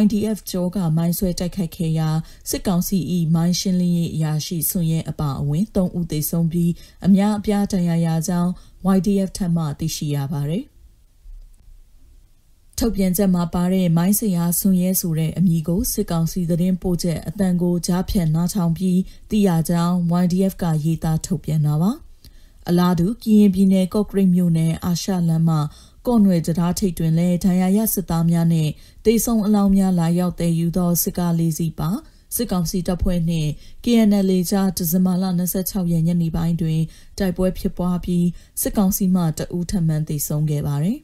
[0.03, 2.09] YDF ကြောကမိုင်းဆွဲတိုက်ခိုက်ခဲ့ရာ
[2.51, 2.99] စစ်ကောင်စီ၏
[3.35, 6.73] မိုင်းရှင်းလင်းရေးအရာရှိဆွန်ရဲအပါအဝင်3ဦးသေဆုံးပြီး
[7.07, 8.51] အများအပြားဒဏ်ရာရကြောင်း
[8.97, 10.65] YDF ထပ်မံသိရှိရပါသည်
[12.79, 19.01] ထုတ်ပြန်ချက်မှာပါတဲ့မိုင်းစရာဆွန်ရဲဆိုတဲ့အမည်ကိုစစ်ကောင်စီသတင်းပို့ချက်အတန်ကိုကြားဖြတ်နားထောင်ပြီး
[19.31, 21.91] သိရကြောင်း YDF ကရေးသားထုတ်ပြန်တာပါ
[22.69, 25.61] အလားတူကရင်ပြည်နယ်ကော့ကရိတ်မြို့နယ်အာရှလမ်းမှာ
[26.07, 28.69] ကော့နွယ်တရားထိတ်တွင်လည်းဒဏ်ရာရစစ်သားများနဲ့
[29.05, 31.91] တေဆုံအလောင်းများလာရောက်တဲ့ယူသောစစ်ကားလေးစီးပါ
[32.37, 33.51] စစ်ကောင်စီတပ်ဖွဲ့နှင့်
[33.85, 35.25] KNL ကြားဒီဇင်ဘာလ
[35.59, 36.81] 26ရက်ညနေပိုင်းတွင်
[37.19, 38.27] တိုက်ပွဲဖြစ်ပွားပြီး
[38.61, 40.99] စစ်ကောင်စီမှတအူးထမှန်သေဆုံးခဲ့ပါသည်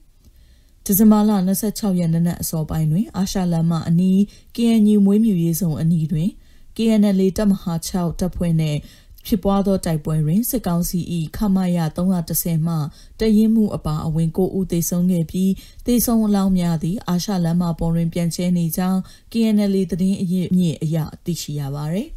[0.84, 1.30] ဒီဇင်ဘာလ
[1.66, 4.18] 26ရက်နေ့နက်အစောပိုင်းတွင် အာရှလမ်းမအနီး
[4.56, 6.28] KNU မွေးမြူရေးဆောင်အနီးတွင်
[6.76, 8.78] KNL တပ်မဟာ6တပ်ဖွဲ့နှင့်
[9.26, 11.00] ဖြစ်ပွားသောတိုက်ပွဲတွင်စစ်ကောင်စီ၏
[11.36, 12.76] ခမရ310မှ
[13.20, 15.52] တရင်မှုအပါအဝင်ကိုဦးသေဆုံးခဲ့ပြီး
[15.86, 19.00] သေဆုံးအလောင်းများသည့်အာရှလမ်းမပေါ်တွင်ပြန်ကျဲနေကြောင်း
[19.32, 22.08] KNL သတင်းအရင်းမြစ်အရသိရှိရပါသည်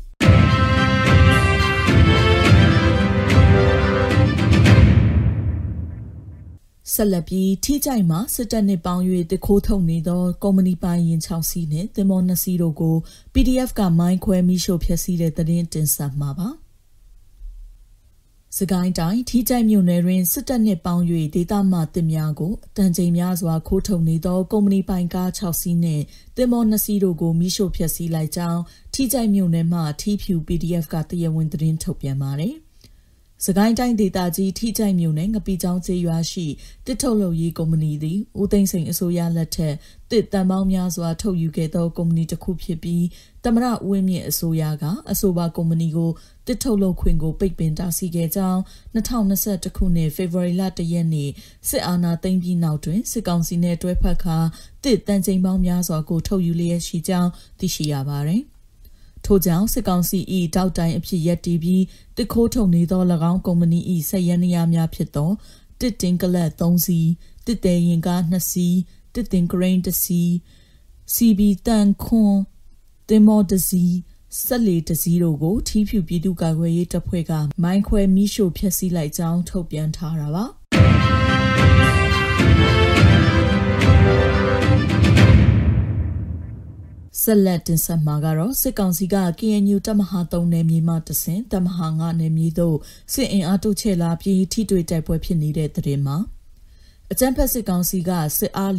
[6.93, 12.95] ဆက်လက်ပြီးထိကြိုက်မှာစစ်တပ်နှင့်ပေါင်း၍တခိုးထုတ်နေသောကုမ္ပဏီပိုင်ရင်6စီးနှင့်သင်္ဘော2စီးတို့ကို
[13.33, 16.49] PDF ကမိုင်းခွဲမိရှို့ဖျက်ဆီးတဲ့သတင်းတင်ဆက်မှာပါ။
[18.57, 21.03] စကိုင်းတိုင်းထီးကြိုက်မြို့နယ်တွင်စစ်တပ်နှင့်ပေါင်း၍
[21.35, 26.03] ဒေသမှတင်များကိုတန်ချိန်များစွာခိုးထုတ်နေသောကုမ္ပဏီပိုင်ကား6စီးနှင့်
[26.37, 28.61] တင်မော2စီးတို့ကိုမိရှို့ဖျက်ဆီးလိုက်ကြောင်း
[28.93, 32.55] ထီးကြိုက်မြို့နယ်မှထီးဖြူ PDF ကတရားဝင်သတင်းထုတ်ပြန်ပါတယ်။
[33.47, 36.45] စကိုင်းတိုင်းဒေသကြီးထိကြိုက်မြို့နယ်ငပီချောင်းကျေးရွာရှိ
[36.85, 39.75] တစ်ထုတ်လုပ်ရေးကုမ္ပဏီသည်ဦးသိန်းစိန်အစိုးရလက်ထက်
[40.11, 43.05] တစ်တန်ပေါင်းများစွာထုတ်ယူခဲ့သောကုမ္ပဏီတစ်ခုဖြစ်ပြီး
[43.43, 46.11] တမရဦးဝင်းမြင့်အစိုးရကအဆိုပါကုမ္ပဏီကို
[46.47, 48.59] တစ်ထုတ်လုပ်ခွင့်ကိုပိတ်ပင်တားဆီးခဲ့ကြောင်း
[48.95, 51.29] 2021ခုနှစ်ဖေဖော်ဝါရီလ1ရက်နေ့
[51.69, 54.37] စစ်အာဏာသိမ်းပြီးနောက်တွင်စစ်ကောင်စီနှင့်တွဲဖက်ခါ
[54.83, 58.43] တစ်တန်ချိန်ပေါင်းများစွာကိုထုတ်ယူလျက်ရှိကြောင်းသိရှိရပါသည်
[59.25, 60.19] ထို့ကြောင့်စစ်ကောင်စီ၏
[60.55, 61.83] တောက်တိုင်အဖြစ်ရက်တီပြီး
[62.17, 65.31] တစ်ခိုးထုတ်နေသော၎င်းကုမ္ပဏီ၏ဆက်ရန်နေရာများဖြစ်သော
[65.79, 67.09] တစ်တင်ကလတ်3စီး
[67.45, 68.77] တစ်တဲရင်ကား2စီး
[69.13, 70.29] တစ်တင်ဂရိန်း1စီး
[71.13, 72.35] CB တန်ခွန်
[73.09, 73.83] တင်မောတစီ
[74.43, 77.31] ဆက်လေတစည်းတို့ကိုထီးဖြူပြည်သူ့ကာကွယ်ရေးတပ်ဖွဲ့က
[77.63, 80.45] မိုင်းခွဲမိရှို့ဖျက်ဆီးလိုက်ကြောင်းထုတ်ပြန်ထားတာပါ
[87.21, 92.77] ဆက်လက်တင်ဆက်မှာကတော့စစ်ကောင်စီက KNU တပ်မဟာ3နယ်မြေမှတဆင်တပ်မဟာ9နယ်မြေသို့
[93.13, 96.17] စစ်အင်အားတိုးချဲ့လာပြီးထိတွေ့တိုက်ပွဲဖြစ်နေတဲ့တဲ့တင်မှာ
[97.11, 98.71] အကြံဖက်စစ်ကောင်စီကစစ်အား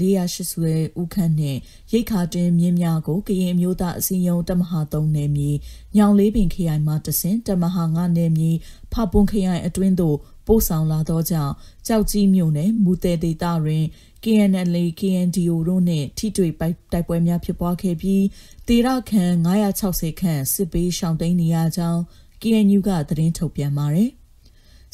[0.42, 1.56] 480ဦးခန့်နဲ့
[1.92, 5.50] ရိတ်ခါတင်မြင်းများကိုကရင်အမျိုးသားအစည်းအရုံးတမဟာ3နယ်မြေ
[5.96, 8.50] ညောင်လေးပင်ခရိုင်မှတဆင်တမဟာ9နယ်မြေ
[8.92, 10.16] ဖပွန်ခရိုင်အတွင်းသို့
[10.46, 11.54] ပို့ဆောင်လာသောကြောင့်
[11.86, 13.84] ကြောက်ကြီးမြို့နယ်မူတဲဒေတာတွင်
[14.24, 18.24] KNL KNDO တို့နှင့်ထိတွေ့တိုက်ပွဲများဖြစ်ပွားခဲ့ပြီး
[18.68, 19.34] တေရခန့်
[19.78, 22.00] 960ခန့်စစ်ပေးရှောင်တိန်နေရကြောင်း
[22.42, 24.10] KNU ကသတင်းထုတ်ပြန်ပါတယ်။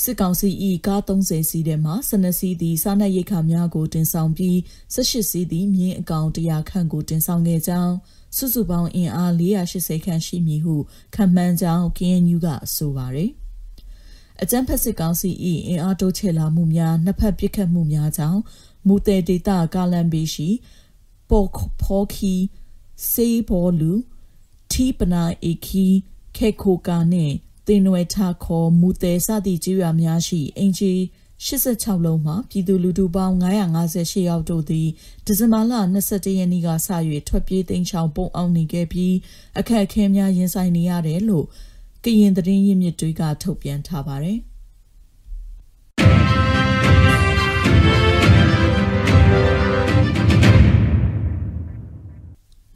[0.02, 0.48] စစ်ကောင်စီ၏
[0.86, 4.56] ကား30စီးထဲမှ12စီးသည်စားနပ်ရိက္ခာများကိုတင်ဆောင်ပြီး
[4.94, 7.94] 18စီးသည်မြင်းအကောင်100ခန့်ကိုတင်ဆောင်ခဲ့ကြောင်း
[8.36, 10.76] စုစုပေါင်းအင်အား480ခန့်ရှိမည်ဟု
[11.14, 13.30] ခန့်မှန်းကြောင်း KNU ကဆိုပါတယ်
[14.42, 15.30] အကြံဖက်စစ်ကောင်စီ၏
[15.66, 18.40] အင်အားတိုးချဲ့လာမှုများနှစ်ဖက်ပစ်ခတ်မှုများကြောင့်
[18.86, 20.48] မူတေဒေတာကာလန်ဘေရှိ
[21.30, 21.48] ပေါ်
[21.82, 22.34] ဖော်ခီ
[23.10, 23.92] စေဘောလူ
[24.72, 25.86] တီပနာအေခီ
[26.36, 27.34] ခေခိုကာနှင့်
[27.66, 30.94] တင်နွယ်ထခေါ်မူတဲစသည့်ကျွော်များရှိအင်ဂျီ
[31.46, 33.34] 86လုံးမှာပြည်သူလူထုပေါင်း
[33.82, 34.88] 958ယောက်တို့သည်
[35.26, 35.72] ဒီဇင်ဘာလ
[36.04, 36.88] 22ရက်နေ့ကစ၍
[37.28, 39.14] ထွက်ပြေးတိမ်းရှောင်ပုံအောင်နေခဲ့ပြီး
[39.58, 41.46] အခက်အခဲများရင်ဆိုင်နေရတယ်လို့
[42.04, 44.38] ကရင်သတင်းရင်းမြစ်တွေကထုတ်ပြန်ထားပါတယ်။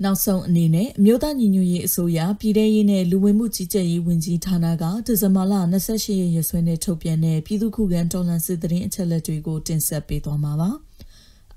[0.03, 5.53] နောက်ဆုံးအနေနဲ့အမျိုးသားညီညွတ်ရေးအစိုးရပြည်ထရေးနဲ့လူဝင်မှုကြီးကြပ်ရေးဝန်ကြီးဌာနကဒီဇင်ဘာလ
[5.89, 10.71] 28ရက်ရက်စွဲနဲ့ထုတ်ပြန်တဲ့ပြည်သူ့ခုခံတော်လှန်စစ်တရင်အချက်လက်တွေကိုတင်ဆက်ပေးသွားမှာပါ။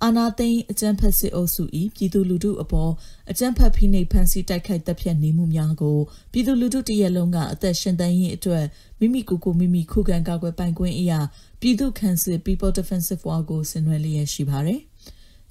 [0.03, 1.63] အာနာသိန်းအကြမ်းဖက်စစ်အုပ်စု၏
[1.95, 2.91] ပြည်သူလူထုအပေါ်
[3.31, 5.97] အကြမ်းဖက်ဖိနှိပ်ဖန်ဆီးတိုက်ခိုက်တပ်ဖြတ်နေမှုများကို
[6.31, 8.65] ပြည်သူလူထုတရက်လုံးကအသက်ရှင်သန်ရေးအတွက်
[8.99, 11.19] မိမိကိုယ်ကိုမိမိခုခံကာကွယ်ပိုင်ခွင့်အရာ
[11.61, 14.79] ပြည်သူ့ခန့်စစ် People Defensive War ကိုဆင်နွှဲလျက်ရှိပါတယ်။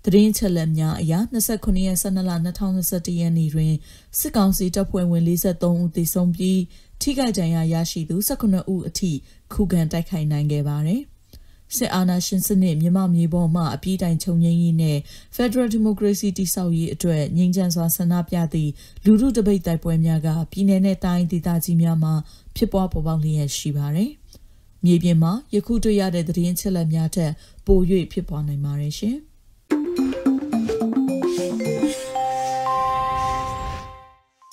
[0.08, 1.14] သတင်းချက်လက်များအရ
[1.50, 3.72] 29ရက်12လ2021ရက်နေ့တွင်
[4.18, 6.60] စစ်ကောင်စီတပ်ဖွဲ့ဝင်43ဦးသေဆုံးပြီး
[7.00, 9.12] ထိခိုက်ဒဏ်ရာရရှိသူ18ဦးအထိ
[9.52, 11.02] ခုခံတိုက်ခိုက်နိုင်ခဲ့ပါတယ်။
[11.76, 14.98] စစ်အာဏာရှင်စနစ်မြမမြေပေါ်မှအပြည့်တိုင်ချုပ်ငြိမ်းရေးနဲ့
[15.36, 18.70] Federal Democracy တည်ဆောက်ရေးအတွက်ငြိမ်းချမ်းစွာဆန္ဒပြသည့်
[19.04, 22.14] လူထုတပိတ်တိုက်ပွဲများကပြည်내နဲ့တိုင်းဒေသကြီးများမှာ
[22.56, 24.10] ဖြစ်ပွားပေါ်ပေါက်လျက်ရှိပါတယ်။
[24.84, 27.32] မြေပြင်မှာယခုတွေ့ရတဲ့သတင်းချက်လက်များထက်
[27.66, 27.78] ပို၍
[28.12, 29.18] ဖြစ်ပွားနိုင်ပါတယ်ရှင်။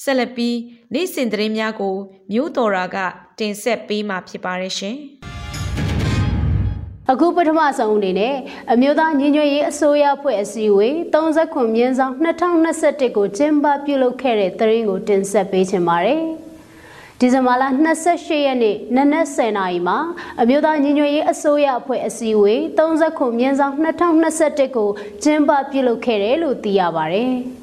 [0.03, 0.57] ဆက်လက်ပြီး
[0.93, 1.95] နေ့စဉ်သတင်းများကို
[2.31, 2.97] မျိုးတော်ရာက
[3.39, 4.97] တင်ဆက်ပေးမှာဖြစ်ပါတယ်ရှင်။
[7.11, 8.35] အခုပထမဆုံးအနေနဲ့
[8.71, 16.21] အမျိုးသားညီညွတ်ရေးအစိုးရဖွဲ့အစည်းအဝေး39မြင်းဆောင်2021ကိုကျင်းပပြုလုပ်ခဲ့တဲ့သတင်းကိုတင်ဆက်ပေးချင်ပါတယ်။
[17.25, 17.63] ဒီဇင်ဘာလ
[18.05, 19.97] 28ရက်နေ့နနက်10:00နာရီမှာ
[20.41, 24.89] အမျိုးသားညီညွတ်ရေးအစိုးရအဖွဲ့အစည်းအဝေး39မြင်းဆောင်2021ကို
[25.23, 27.33] ကျင်းပပြုလုပ်ခဲ့တယ်လို့သိရပါတယ်။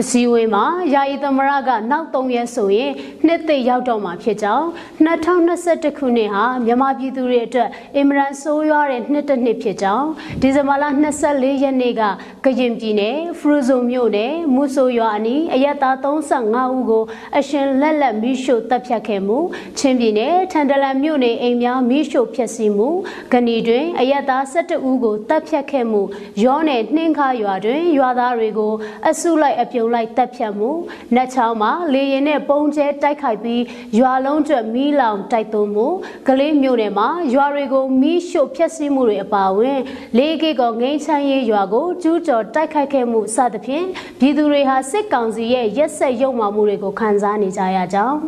[0.00, 2.92] အစည်းအဝေးမှာယာယီသမရကနောက်၃ရက်ဆိုရင်
[3.26, 4.66] နှစ်သိရောက်တော့မှာဖြစ်ကြောင်း
[5.06, 10.08] 2021ခုနှစ်ဟာမြန်မာပြည်သူတွေအတွက်အင်မရန်ဆိုးရွားတဲ့နှစ်တစ်နှစ်ဖြစ်ကြောင်း
[10.40, 10.84] ဒီဇင်ဘာလ
[11.24, 12.02] 24ရက်နေ့က
[12.44, 17.04] ကရင်ပြည်နယ်ဖရူဇုံမြို့နယ်မူဆိုရွာအနီးအရက်သား35ဦးကို
[17.38, 19.38] အရှင်လက်လက်မိရှို့တပ်ဖြတ်ခဲ့မှု
[19.78, 22.88] ချင်းပြည်နယ်ထန်တလန်မြို့နယ်အိမ်များမိရှို့ဖျက်ဆီးမှု
[23.32, 26.02] ဂဏီတွင်အရက်သား17ဦးကိုတပ်ဖြတ်ခဲ့မှု
[26.44, 28.72] ရောနယ်နှင်းခါရွာတွင်ရွာသားတွေကို
[29.08, 30.70] အစုလိုက်အပြုံလိုက်တပ်ဖြတ်မှု
[31.14, 33.62] နတ်ချောင်းမှာလေရင်နဲ့ပုံကျဲတိုက်ခိုက်ပြီး
[33.98, 35.86] ရွာလုံးကျွတ်မီးလောင်တိုက်သွင်းမှု
[36.28, 39.80] ကလေးမျိုးတွေမှာရွာတွေကိုမီးရှို့ဖျက်ဆီးမှုတွေအပါအဝင်
[40.16, 43.86] လေးကေကောငိမ့်ချမ်းရေးရွာကိုကျူးကျော်တိုက်ခိုက်ခဲ့မှုစသဖြင့်
[44.18, 48.18] ပြည်သူတွေဟာစစ်ကောင်စီရဲ့ရက်ဆက်ရုံမှမှုတွေကိုခံစားနေကြရကြောင်း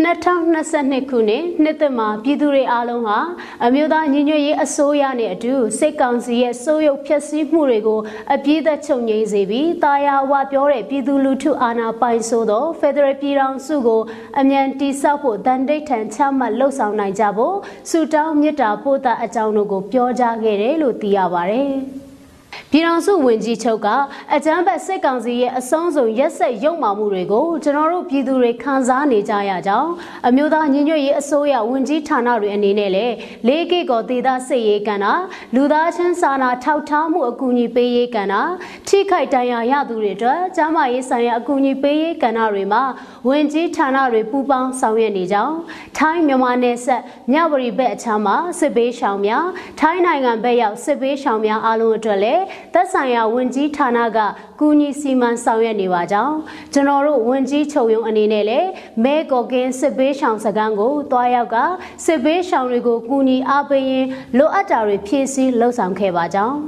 [0.00, 3.18] 2022ခုနှစ်နှစ်သက်မှာပြည်သူတွေအားလုံးဟာ
[3.64, 8.00] အမျိုးသားညီညွတ်ရေးအစိုးရနဲ့အတူစိတ်ကောင်စီရဲ့စိုးရုပ်ဖျက်ဆီးမှုတွေကို
[8.34, 14.02] အပြည့်သက်ချုပ်ငြိမ်းစေပြီးတာယာဝပြောတဲ့ပြည်သူလူထုအာဏာပိုင်ဆိုသောဖက်ဒရယ်ပြည်ထောင်စုကို
[14.40, 17.56] အမြန်တိဆောက်ဖို့တန်တိတ်ထန်ချမှတ်လှုပ်ဆောင်နိုင်ကြဖို့
[17.90, 21.72] စုတောင်းမြစ်တာပို့တာအကြောင်းတို့ကိုပြောကြားခဲ့တယ်လို့သိရပါတယ်။
[22.72, 23.88] ပြည်ထောင်စုဝန်ကြီးချုပ်က
[24.34, 29.90] အကြမ်းဖက်စစ်ကောင်စီရဲ့အဆုံးစုံရက်ဆက်ရုံမှမှုတွေကိုကျွန်တော်တို့ပြည်သူတွေခံစားနေကြရကြောင်း
[30.28, 33.14] အမျိုးသားညီညွတ်ရေးအစိုးရဝန်ကြီးဌာနတွေအနေနဲ့လည်း
[33.46, 35.06] လေးကိကောဒေသစစ်ရေးကဏ္ဍ
[35.54, 38.34] လူသားချင်းစာနာထောက်ထားမှုအကူအညီပေးရေးကဏ္ဍ
[38.88, 42.82] ထိခိုက်ဒဏ်ရာရသူတွေအတွက်ကျန်းမာရေးဆိုင်ရာအကူအညီပေးရေးကဏ္ဍတွေမှာ
[43.28, 45.56] ဝန်ကြီးဌာနတွေပူးပေါင်းဆောင်ရွက်နေကြောင်း
[45.98, 49.46] ထိုင်းမြန်မာနယ်စပ်မြဝတီဘက်အခြမ်းမှာစစ်ဘေးရှောင်များ
[49.80, 52.42] ထိုင်းနိုင်ငံဘက်ရောက်စစ်ဘေးရှောင်များအားလုံးအတွက်လည်း
[52.74, 54.18] သက်ဆိုင်ရာဝန်ကြီးဌာနက
[54.60, 56.36] ကူညီစီမံဆောင်ရွက်နေပါကြောင်း
[56.72, 58.68] ကျွန်တော်တို့ဝန်ကြီးချုပ်ရုံအနေနဲ့လည်း
[59.04, 61.56] မဲကော်ကင်းစစ်ဘေးရှောင်စခန်းကိုတွားရောက်က
[62.04, 64.08] စစ်ဘေးရှောင်တွေကိုကူညီအားပေးရင်း
[64.38, 66.58] လိုအပ်တာတွေဖြည့်ဆည်းလှုပ်ဆောင်ခဲ့ပါကြောင်း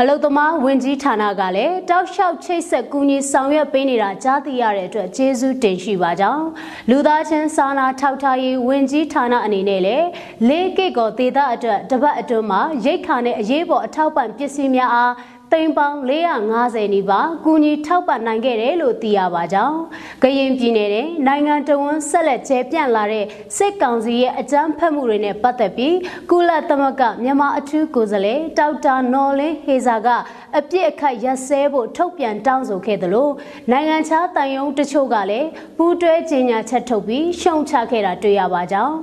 [0.00, 6.44] အလုသမားဝင်ကြီးဌာနကလည်းတောက်လျှောက်ချိတ်ဆက်ကူညီဆောင်ရွက်ပေးနေတာကြားသိရတဲ့အတွက်ကျေးဇူးတင်ရှိပါကြောင်း
[6.90, 10.06] လူသားချင်းစာနာထောက်ထားရေးဝင်ကြီးဌာနအနေနဲ့လည်း
[10.48, 15.12] လေးကိတ်ကောဒေသအတွက်တပတ်အတွင်းမှာရိတ်ခါနဲ့အရေးပေါ်အထောက်ပံ့ပစ္စည်းများအား
[15.52, 15.98] သိန်းပေါင်း
[16.48, 19.78] 450နီးပါးကူညီထောက်ပံ့နိုင်ခဲ့တယ်လို့သိရပါကြောင်း
[20.22, 23.24] ကရင်ပြည်နယ်တဲ့နိုင်ငံတော်ဝန်ဆက်လက်ကျဲပြန့်လာတဲ့
[23.56, 25.96] စစ်ကောင်စီရဲ့အကြမ်းဖက်မှုတွေနဲ့ပတ်သက်ပြီး
[26.30, 30.08] ကုလသမဂ္ဂမြန်မာအထူးကိုယ်စားလှယ်ဒေါက်တာနော်လင်းဟေဇာက
[30.58, 33.32] အပြစ်အခတ်ရက်စဲဖို့ထုတ်ပြန်တောင်းဆိုခဲ့တယ်လို့
[33.70, 38.96] နိုင်ငံခြားတန်ယုံတချို့ကလည်းပူးတွဲကြေညာချက်ထုတ်ပြီးရှုံချခဲ့တာတွေ့ရပါကြောင်း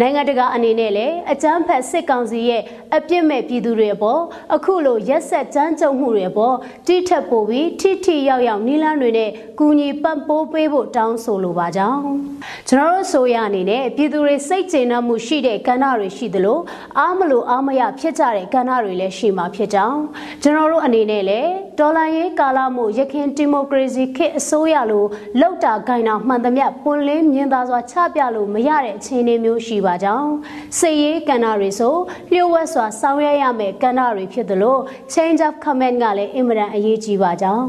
[0.00, 2.62] နိုင်ငံတကာအနေနဲ့လည်းအကြမ်းဖက်စစ်ကောင်စီရဲ့
[2.96, 4.22] အပြစ်မဲ့ပြည်သူတွေအပေါ်
[4.54, 6.56] အခုလိုရက်ဆက်ကြမ်းကြုတ်ချုပ်မှုတွေအပေါ်
[6.86, 12.02] တိထက်ပိုပြီးထိထိရောက်ရောက်နီလန်းတွေနဲ့ကူညီပံ့ပိုးပေးဖို့တောင်းဆိုလိုပါကြောင်း
[12.68, 16.58] ကျွန်တော်တို့ဆိုရအနေနဲ့ပြည်သူတွေစိတ်ကျေနပ်မှုရှိတဲ့ကဏ္ဍတွေရှိသလို
[16.98, 20.00] အားမလို့အားမရဖြစ်ကြတဲ့ကဏ္ဍတွေလည်းရှိမှာဖြစ်ကြောင်း
[20.42, 25.04] ကျွန်တော်တို့အနေနဲ့လည်းဒေါ်လာရေးကာလမှုရခိုင်ဒီမိုကရေစီခေတ်အစိုးရလို
[25.40, 30.30] လောက်တာဂိုင်နာမှန်သမျှပွင့်လင်းမြင်သာစွာချပြလို့မရတဲ့အခြေအနေမျိုးရှိပါကြောင်း
[30.78, 31.94] စိတ်ရေးကဏ္ဍတွေဆို
[32.32, 34.78] လျှို့ဝှက်စွာဆောင်ရွက်ရမယ့်ကဏ္ဍတွေဖြစ်သလို
[35.14, 35.54] change of
[35.86, 37.64] comment ကလည်းအင်မတန်အရေးကြီးပါကြောင်း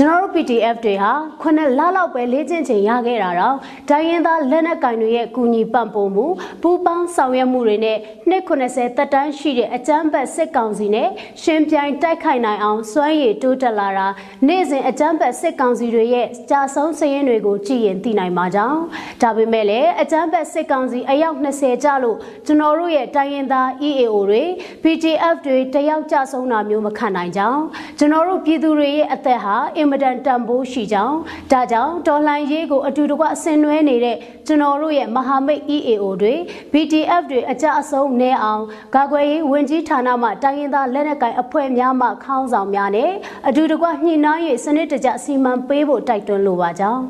[0.00, 3.56] ကျွန်တော်တို့ PDF တွေဟာခုနှစ်လလောက်ပဲလေ့ကျင့်ချိန်ရခဲ့တာတော့
[3.88, 6.26] ဒိုင်းရင်သားလက်နက်ကင်တွေရဲ့ကူညီပံ့ပိုးမှု
[6.62, 11.08] ပူးပေါင်းဆောင်ရွက်မှုတွေနဲ့နှစ်90တက်တန်းရှိတဲ့အကြမ်းဖက်စစ်ကောင်စီနဲ့
[11.42, 14.06] ရှင်ပြိုင်တိုက်ခိုက်နိုင်အောင်စွမ်းရည်တိုးတက်လာတာ
[14.48, 18.80] နေ့စဉ်အကြမ်းဖက်စစ်ကောင်စီတွေရဲ့ကြာဆုံးစရင်တွေကိုကြည့်ရင်သိနိုင်မှာကြောင်း
[19.22, 24.42] ဒါပေမဲ့လည်းအကြမ်းဖက်စစ်ကောင်စီအယောက်20ကျလို့ကျွန်တော်တို့ရဲ့တိုင်းရင်သား EAO တွေ
[24.82, 27.62] PTF တွေတယောက်ကြဆုံးတာမျိုးမခံနိုင်ကြောင်း
[27.98, 31.16] ကျွန်တော်တို့ပြည်သူတွေရဲ့အသက်ဟာအင်မတန်တန်ဖိုးရှိကြောင်း
[31.52, 36.34] ဒါကြောင့်ဒေါ်လာရေးကိုအတူတကွဆင်နွှဲနေတဲ့ကျွန်တော်တို့ရဲ့မဟာမိတ် EAO တွေ
[36.72, 38.62] BTF တွေအကြအဆုံးနဲအောင်
[38.94, 43.10] ကာကွယ်ရေးဝန်ကြီးဌာနမှတိုင်းရင်းသားလက်နက်ကိုင်အဖွဲ့များမှခေါင်းဆောင်များနဲ့
[43.48, 47.02] အတူတကွညှိနှိုင်း၍စနစ်တကျစီမံပေးဖို့တိုက်တွန်းလိုပါကြောင်း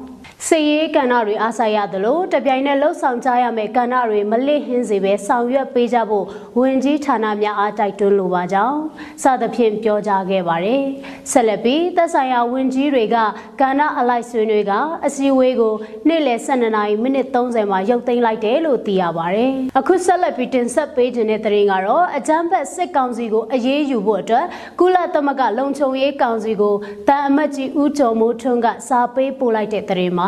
[0.47, 6.27] စေရေးကဏ္ဍတွေအားဆိုင်ရသလိုတပြိုင်နက်လှုပ်ဆောင်ကြရမယ့်ကဏ္ဍတွေမလစ်ဟင်းစေပဲဆောင်ရွက်ပေးကြဖို့
[6.59, 8.79] ဝန်ကြီးဌာနများအားတိုက်တွန်းလိုပါကြောင်း
[9.23, 10.83] စသဖြင့်ပြောကြားခဲ့ပါတယ်။
[11.31, 13.17] ဆက်လက်ပြီးသက်ဆိုင်ရာဝန်ကြီးတွေက
[13.61, 14.73] ကဏ္ဍအလိုက်ဆွေးနွေးက
[15.07, 15.75] အစည်းအဝေးကို
[16.09, 24.47] နေ့လယ်12နာရီမိနစ်30မှာရုပ်သိမ်းလိုက်တယ်လို့သိရပါတယ်။အခုဆက်လက်ပြီးတင်ဆက်ပေးခြင်းတဲ့သတင်းကတော့အကြမ်းဖက်စစ်ကောင်စီကိုအရေးယူဖို့အတွက်
[24.81, 26.75] ကုလသမဂ္ဂလုံခြုံရေးကောင်စီကို
[27.09, 30.27] တန်အမတ်ကြီးဦးကျော်မိုးထွန်းကစာပေးပို့လိုက်တဲ့သတင်းမှ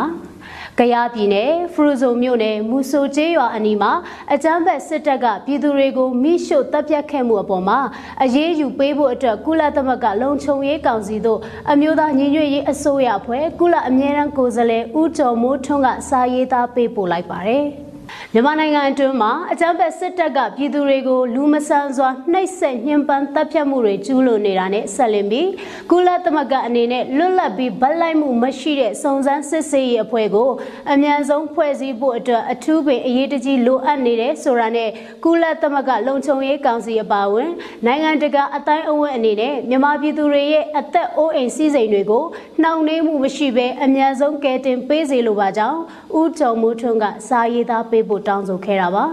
[0.79, 3.91] ကယားပြည်နယ်ဖရူဇုံမြို့နယ်မူဆိုကျေးရွာအနီးမှာ
[4.33, 7.79] အကြမ်းဖက်စစ်တပ်ကပြည်သူတွေကိုမိရှို့တပ်ဖြတ်ခဲ့မှုအပေါ်မှာ
[8.23, 11.39] အရေးယူပေးဖို့အတွက်ကုလသမဂ္ဂလုံခြုံရေးကောင်စီတို့
[11.71, 17.65] အမျိုးသားညီညွတ်ရေးအစိုးရဖွဲ့ကုလအမြဲတမ်းကိုယ်စားလှယ်ဦးကျော်မိုးထွန်းကစာရေးသားပေးပို့လိုက်ပါတယ်။
[18.33, 25.49] မြန်မာနိုင်ငံအတွင်းမှာအကြမ်းဖက်စစ်တပ်ကပြည်သူတွေကိုလူမဆန်စွာနှိပ်စက်ညှဉ်းပန်းတပ်ဖြတ်မှုတွေကျူးလွန်နေတာနဲ့ဆက်လင်းပြီး
[25.91, 30.49] ကုလသမဂ္ဂအနေနဲ့လွတ်လပ်ပြီးဗတ်လိုက်မှုမရှိတဲ့စုံစမ်းစစ်ဆေးရေးအဖွဲ့ကို
[30.91, 34.89] အမြန်ဆုံးဖွဲ့စည်းဖို့အတွက်အထူးပင်အရေးတကြီးလိုအပ်နေတယ်ဆိုတာနဲ့
[35.23, 37.51] ကုလသမဂ္ဂလုံခြုံရေးကောင်စီအပါအဝင်
[37.85, 42.23] နိုင်ငံတကာအတိုင်းအဝန်းအနေနဲ့မြန်မာပြည်သူတွေရဲ့အသက်အိုးအိမ်စီးစိမ်တွေကို
[42.61, 45.79] နှောင့်နှေးမှုမရှိဘဲအမြန်ဆုံးကယ်တင်ပေးစေလိုပါကြောင်း
[46.19, 49.05] ဦးကျော်မိုးထွန်းကစာရေးသားပေးဖို့တောင်းဆိုခဲ့တာပါ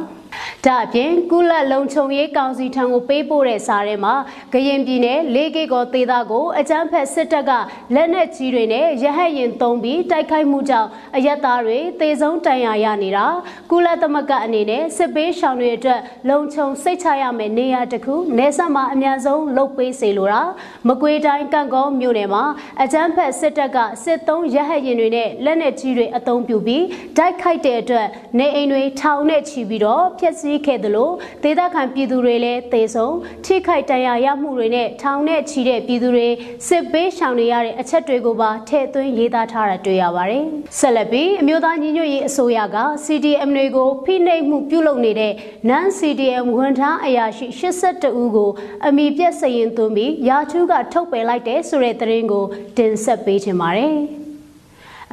[0.64, 4.14] ဒါအပြင်ကုလလုံခြုံရေးကောင်စီထံကိုပေးပို့တဲ့စာထဲမှာ
[4.52, 7.50] ကရင်ပြည်နယ်လေးကေကောသေသားကိုအကြမ်းဖက်စစ်တပ်က
[7.94, 13.26] လက်နက်ကြီးတွေနဲ့ရဟတ်ရင်သုံးပြီးတိုက်ခိုက်မှုကြောင့်အရက်သားတွေသေဆုံးတန်ရာရနေတာ
[13.70, 20.42] ကုလသမဂ္ဂအနေနဲ့စစ်ပေးရှောင်တွေအတွက်လုံခြုံစိတ်ချရမယ့်နေရာတစ်ခုနေဆက်မှာအများဆုံးလှုပ်ပေးစေလိုတာ
[20.88, 22.44] မကွေးတိုင်းကန့်ကောမြို့နယ်မှာ
[22.82, 26.84] အကြမ်းဖက်စစ်တပ်ကစစ်သုံးရဟတ်ရင်တွေနဲ့လက်နက်ကြီးတွေအသုံးပြုပြီး
[27.16, 28.06] တိုက်ခိုက်တဲ့အတွက်
[28.38, 31.10] နေအိမ်တွေထောင်နဲ့ချီပြီးတော့ဖျက်ဆီးခဲ့သလို
[31.44, 36.28] ဒေသခံပြည်သူတွေလည်းသေဆုံးထိခိုက်ဒဏ်ရာရမှုတွေနဲ့ထောင်နဲ့ချီတဲ့ပြည်သူတွေ
[36.68, 40.44] စစ်ပေးရှောင်နေရတဲ့အချက်တွေကိုပါထည့်သွင်းရေးသားထားတာတွေ့ရပါတယ်။
[40.78, 45.32] ဆက်လက်ပြီးအမျိုးသားညီညွတ်ရေးအစိုးရက CDM တွေကိုဖိနှိပ်မှုပြုလုပ်နေတဲ့
[45.70, 48.50] non CDM ဝန်ထမ်းအရာရှိ82ဦးကို
[48.86, 52.44] အမိပြက်စရင်သွင်းပြီးရာထူးကထုတ်ပယ်လိုက်တဲ့ဆိုတဲ့သတင်းကို
[52.76, 53.94] တင်ဆက်ပေးချင်ပါတယ်။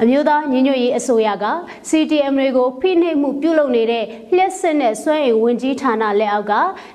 [0.02, 1.46] အမျိုးသားညီညွတ်ရေးအစိုးရက
[1.88, 4.04] CTM တွေကိုဖိနှိပ်မှုပြုလုပ်နေတဲ့
[4.34, 6.52] လျှက်စစ်နဲ့စွမ်းအင်ဝင်ကြီးဌာနလက်အောက်က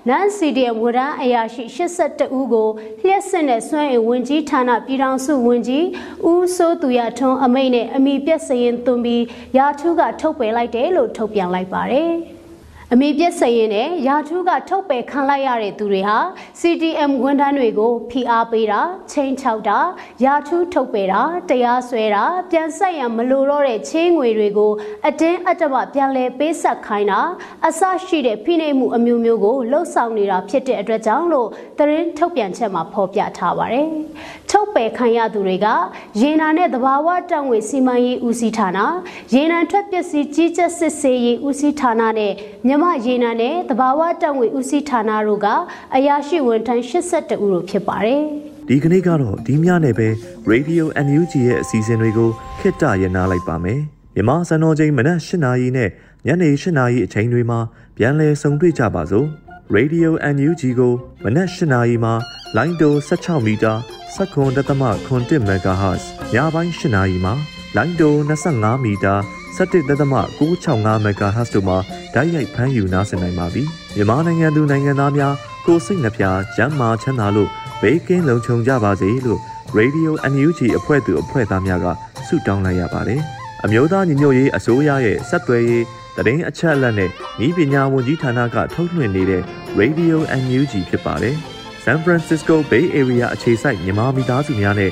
[0.10, 2.70] နန် CTM ဝန်ထမ်းအရာရှိ82ဦးကို
[3.02, 5.86] လျှက်စစ်နဲ့စွမ်းအင်ဝင်ကြီးဌာနပြည်ထောင်စုဝန်ကြီး
[6.30, 9.24] ဦးစိုးသူရထွန်းအမိန့်နဲ့အမိပြက်စရင်သွင်းပြီး
[9.58, 12.12] ရာထူးကထုတ်ပယ်လိုက်တယ်လို့ထုတ်ပြန်လိုက်ပါတယ်။
[12.94, 16.18] အမေပြက်စရင်နဲ့ယာထူးကထုတ်ပယ်ခံလိုက်ရတဲ့သူတွေဟာ
[16.60, 19.80] CTM ဝန်ထမ်းတွေကိုဖိအားပေးတာချိန်ချောက်တာ
[20.24, 24.72] ယာထူးထုတ်ပယ်တာတရားစွဲတာပြန်ဆက်ရန်မလိုတော့တဲ့ချင်းငွေတွေကို
[25.08, 27.20] အတင်းအတမပြန်လဲပေးဆက်ခိုင်းတာ
[27.68, 33.88] အဆရှိတဲ့ဖိနှိပ်မှုအမျိုးမျိုးကိုလှုပ်ဆောင်နေတာဖြစ်တဲ့အတွက်ကြောင့်လို့သတင်းထုတ်ပြန်ချက်မှာဖော်ပြထားပါတယ်။
[34.50, 35.68] ထုတ်ပယ်ခံရသူတွေက
[36.22, 38.80] ရေနာနဲ့သဘာဝတံငွေစီမံရေးဦးစီးဌာန
[39.34, 42.34] ရေနံထွက်ပစ္စည်းကြီးကြပ်စစ်ဆေးရေးဦးစီးဌာနနဲ့
[42.68, 45.48] မြမရေနံနဲ့တဘာဝတပ်ငွေဦးစီးဌာနတို့က
[45.96, 48.22] အရာရှိဝန်ထမ်း82ဦးတို့ဖြစ်ပါတယ်။
[48.68, 50.08] ဒီကနေ့ကတော့ဒီညနေပဲ
[50.52, 53.80] Radio NUG ရဲ့အစီအစဉ်တွေကိုခਿੱတရနာလိုက်ပါမယ်။
[54.16, 55.90] မြမစံတော်ချိန်မနက်၈နာရီနဲ့
[56.28, 57.60] ညနေ၈နာရီအချိန်တွေမှာ
[57.98, 59.28] ပြန်လည်ဆုံတွေ့ကြပါစို့။
[59.76, 62.14] Radio NUG ကိုမနက်၈နာရီမှာ
[62.58, 63.74] လိုင်းတို16မီတာ
[64.16, 67.34] 7.7 MHz ညပိုင်း၈နာရီမှာ
[67.76, 69.16] လိုင်းတို25မီတာ
[69.58, 71.78] 17.665 MHz တို့မှာ
[72.14, 73.64] ဓာတ်ရိုက်ဖမ်းယူနားဆင်နိုင်ပါပြီ။
[73.96, 75.34] မြန်မာနိုင်ငံသူနိုင်ငံသားများ
[75.66, 76.24] ကိုစိတ်နှပြ
[76.56, 77.50] ကျန်းမာချမ်းသာလို့
[77.82, 79.40] ဘေးကင်းလုံခြုံကြပါစေလို့
[79.78, 81.86] Radio NUG အဖွဲ့သူအဖွဲ့သားများက
[82.28, 83.22] ဆုတောင်းလိုက်ရပါတယ်။
[83.66, 85.86] အမျိုးသားညီညွတ်ရေးအစိုးရရဲ့စက်သွယ်ရေး
[86.18, 87.10] သတင်းအချက်အလက်နဲ့
[87.46, 89.44] ဤပညာဝန်ကြီးဌာနကထုတ်လွှင့်နေတဲ့
[89.80, 91.36] Radio NUG ဖြစ်ပါတယ်။
[91.84, 94.92] San Francisco Bay Area အခြေစိုက်မြန်မာမိသားစုများနဲ့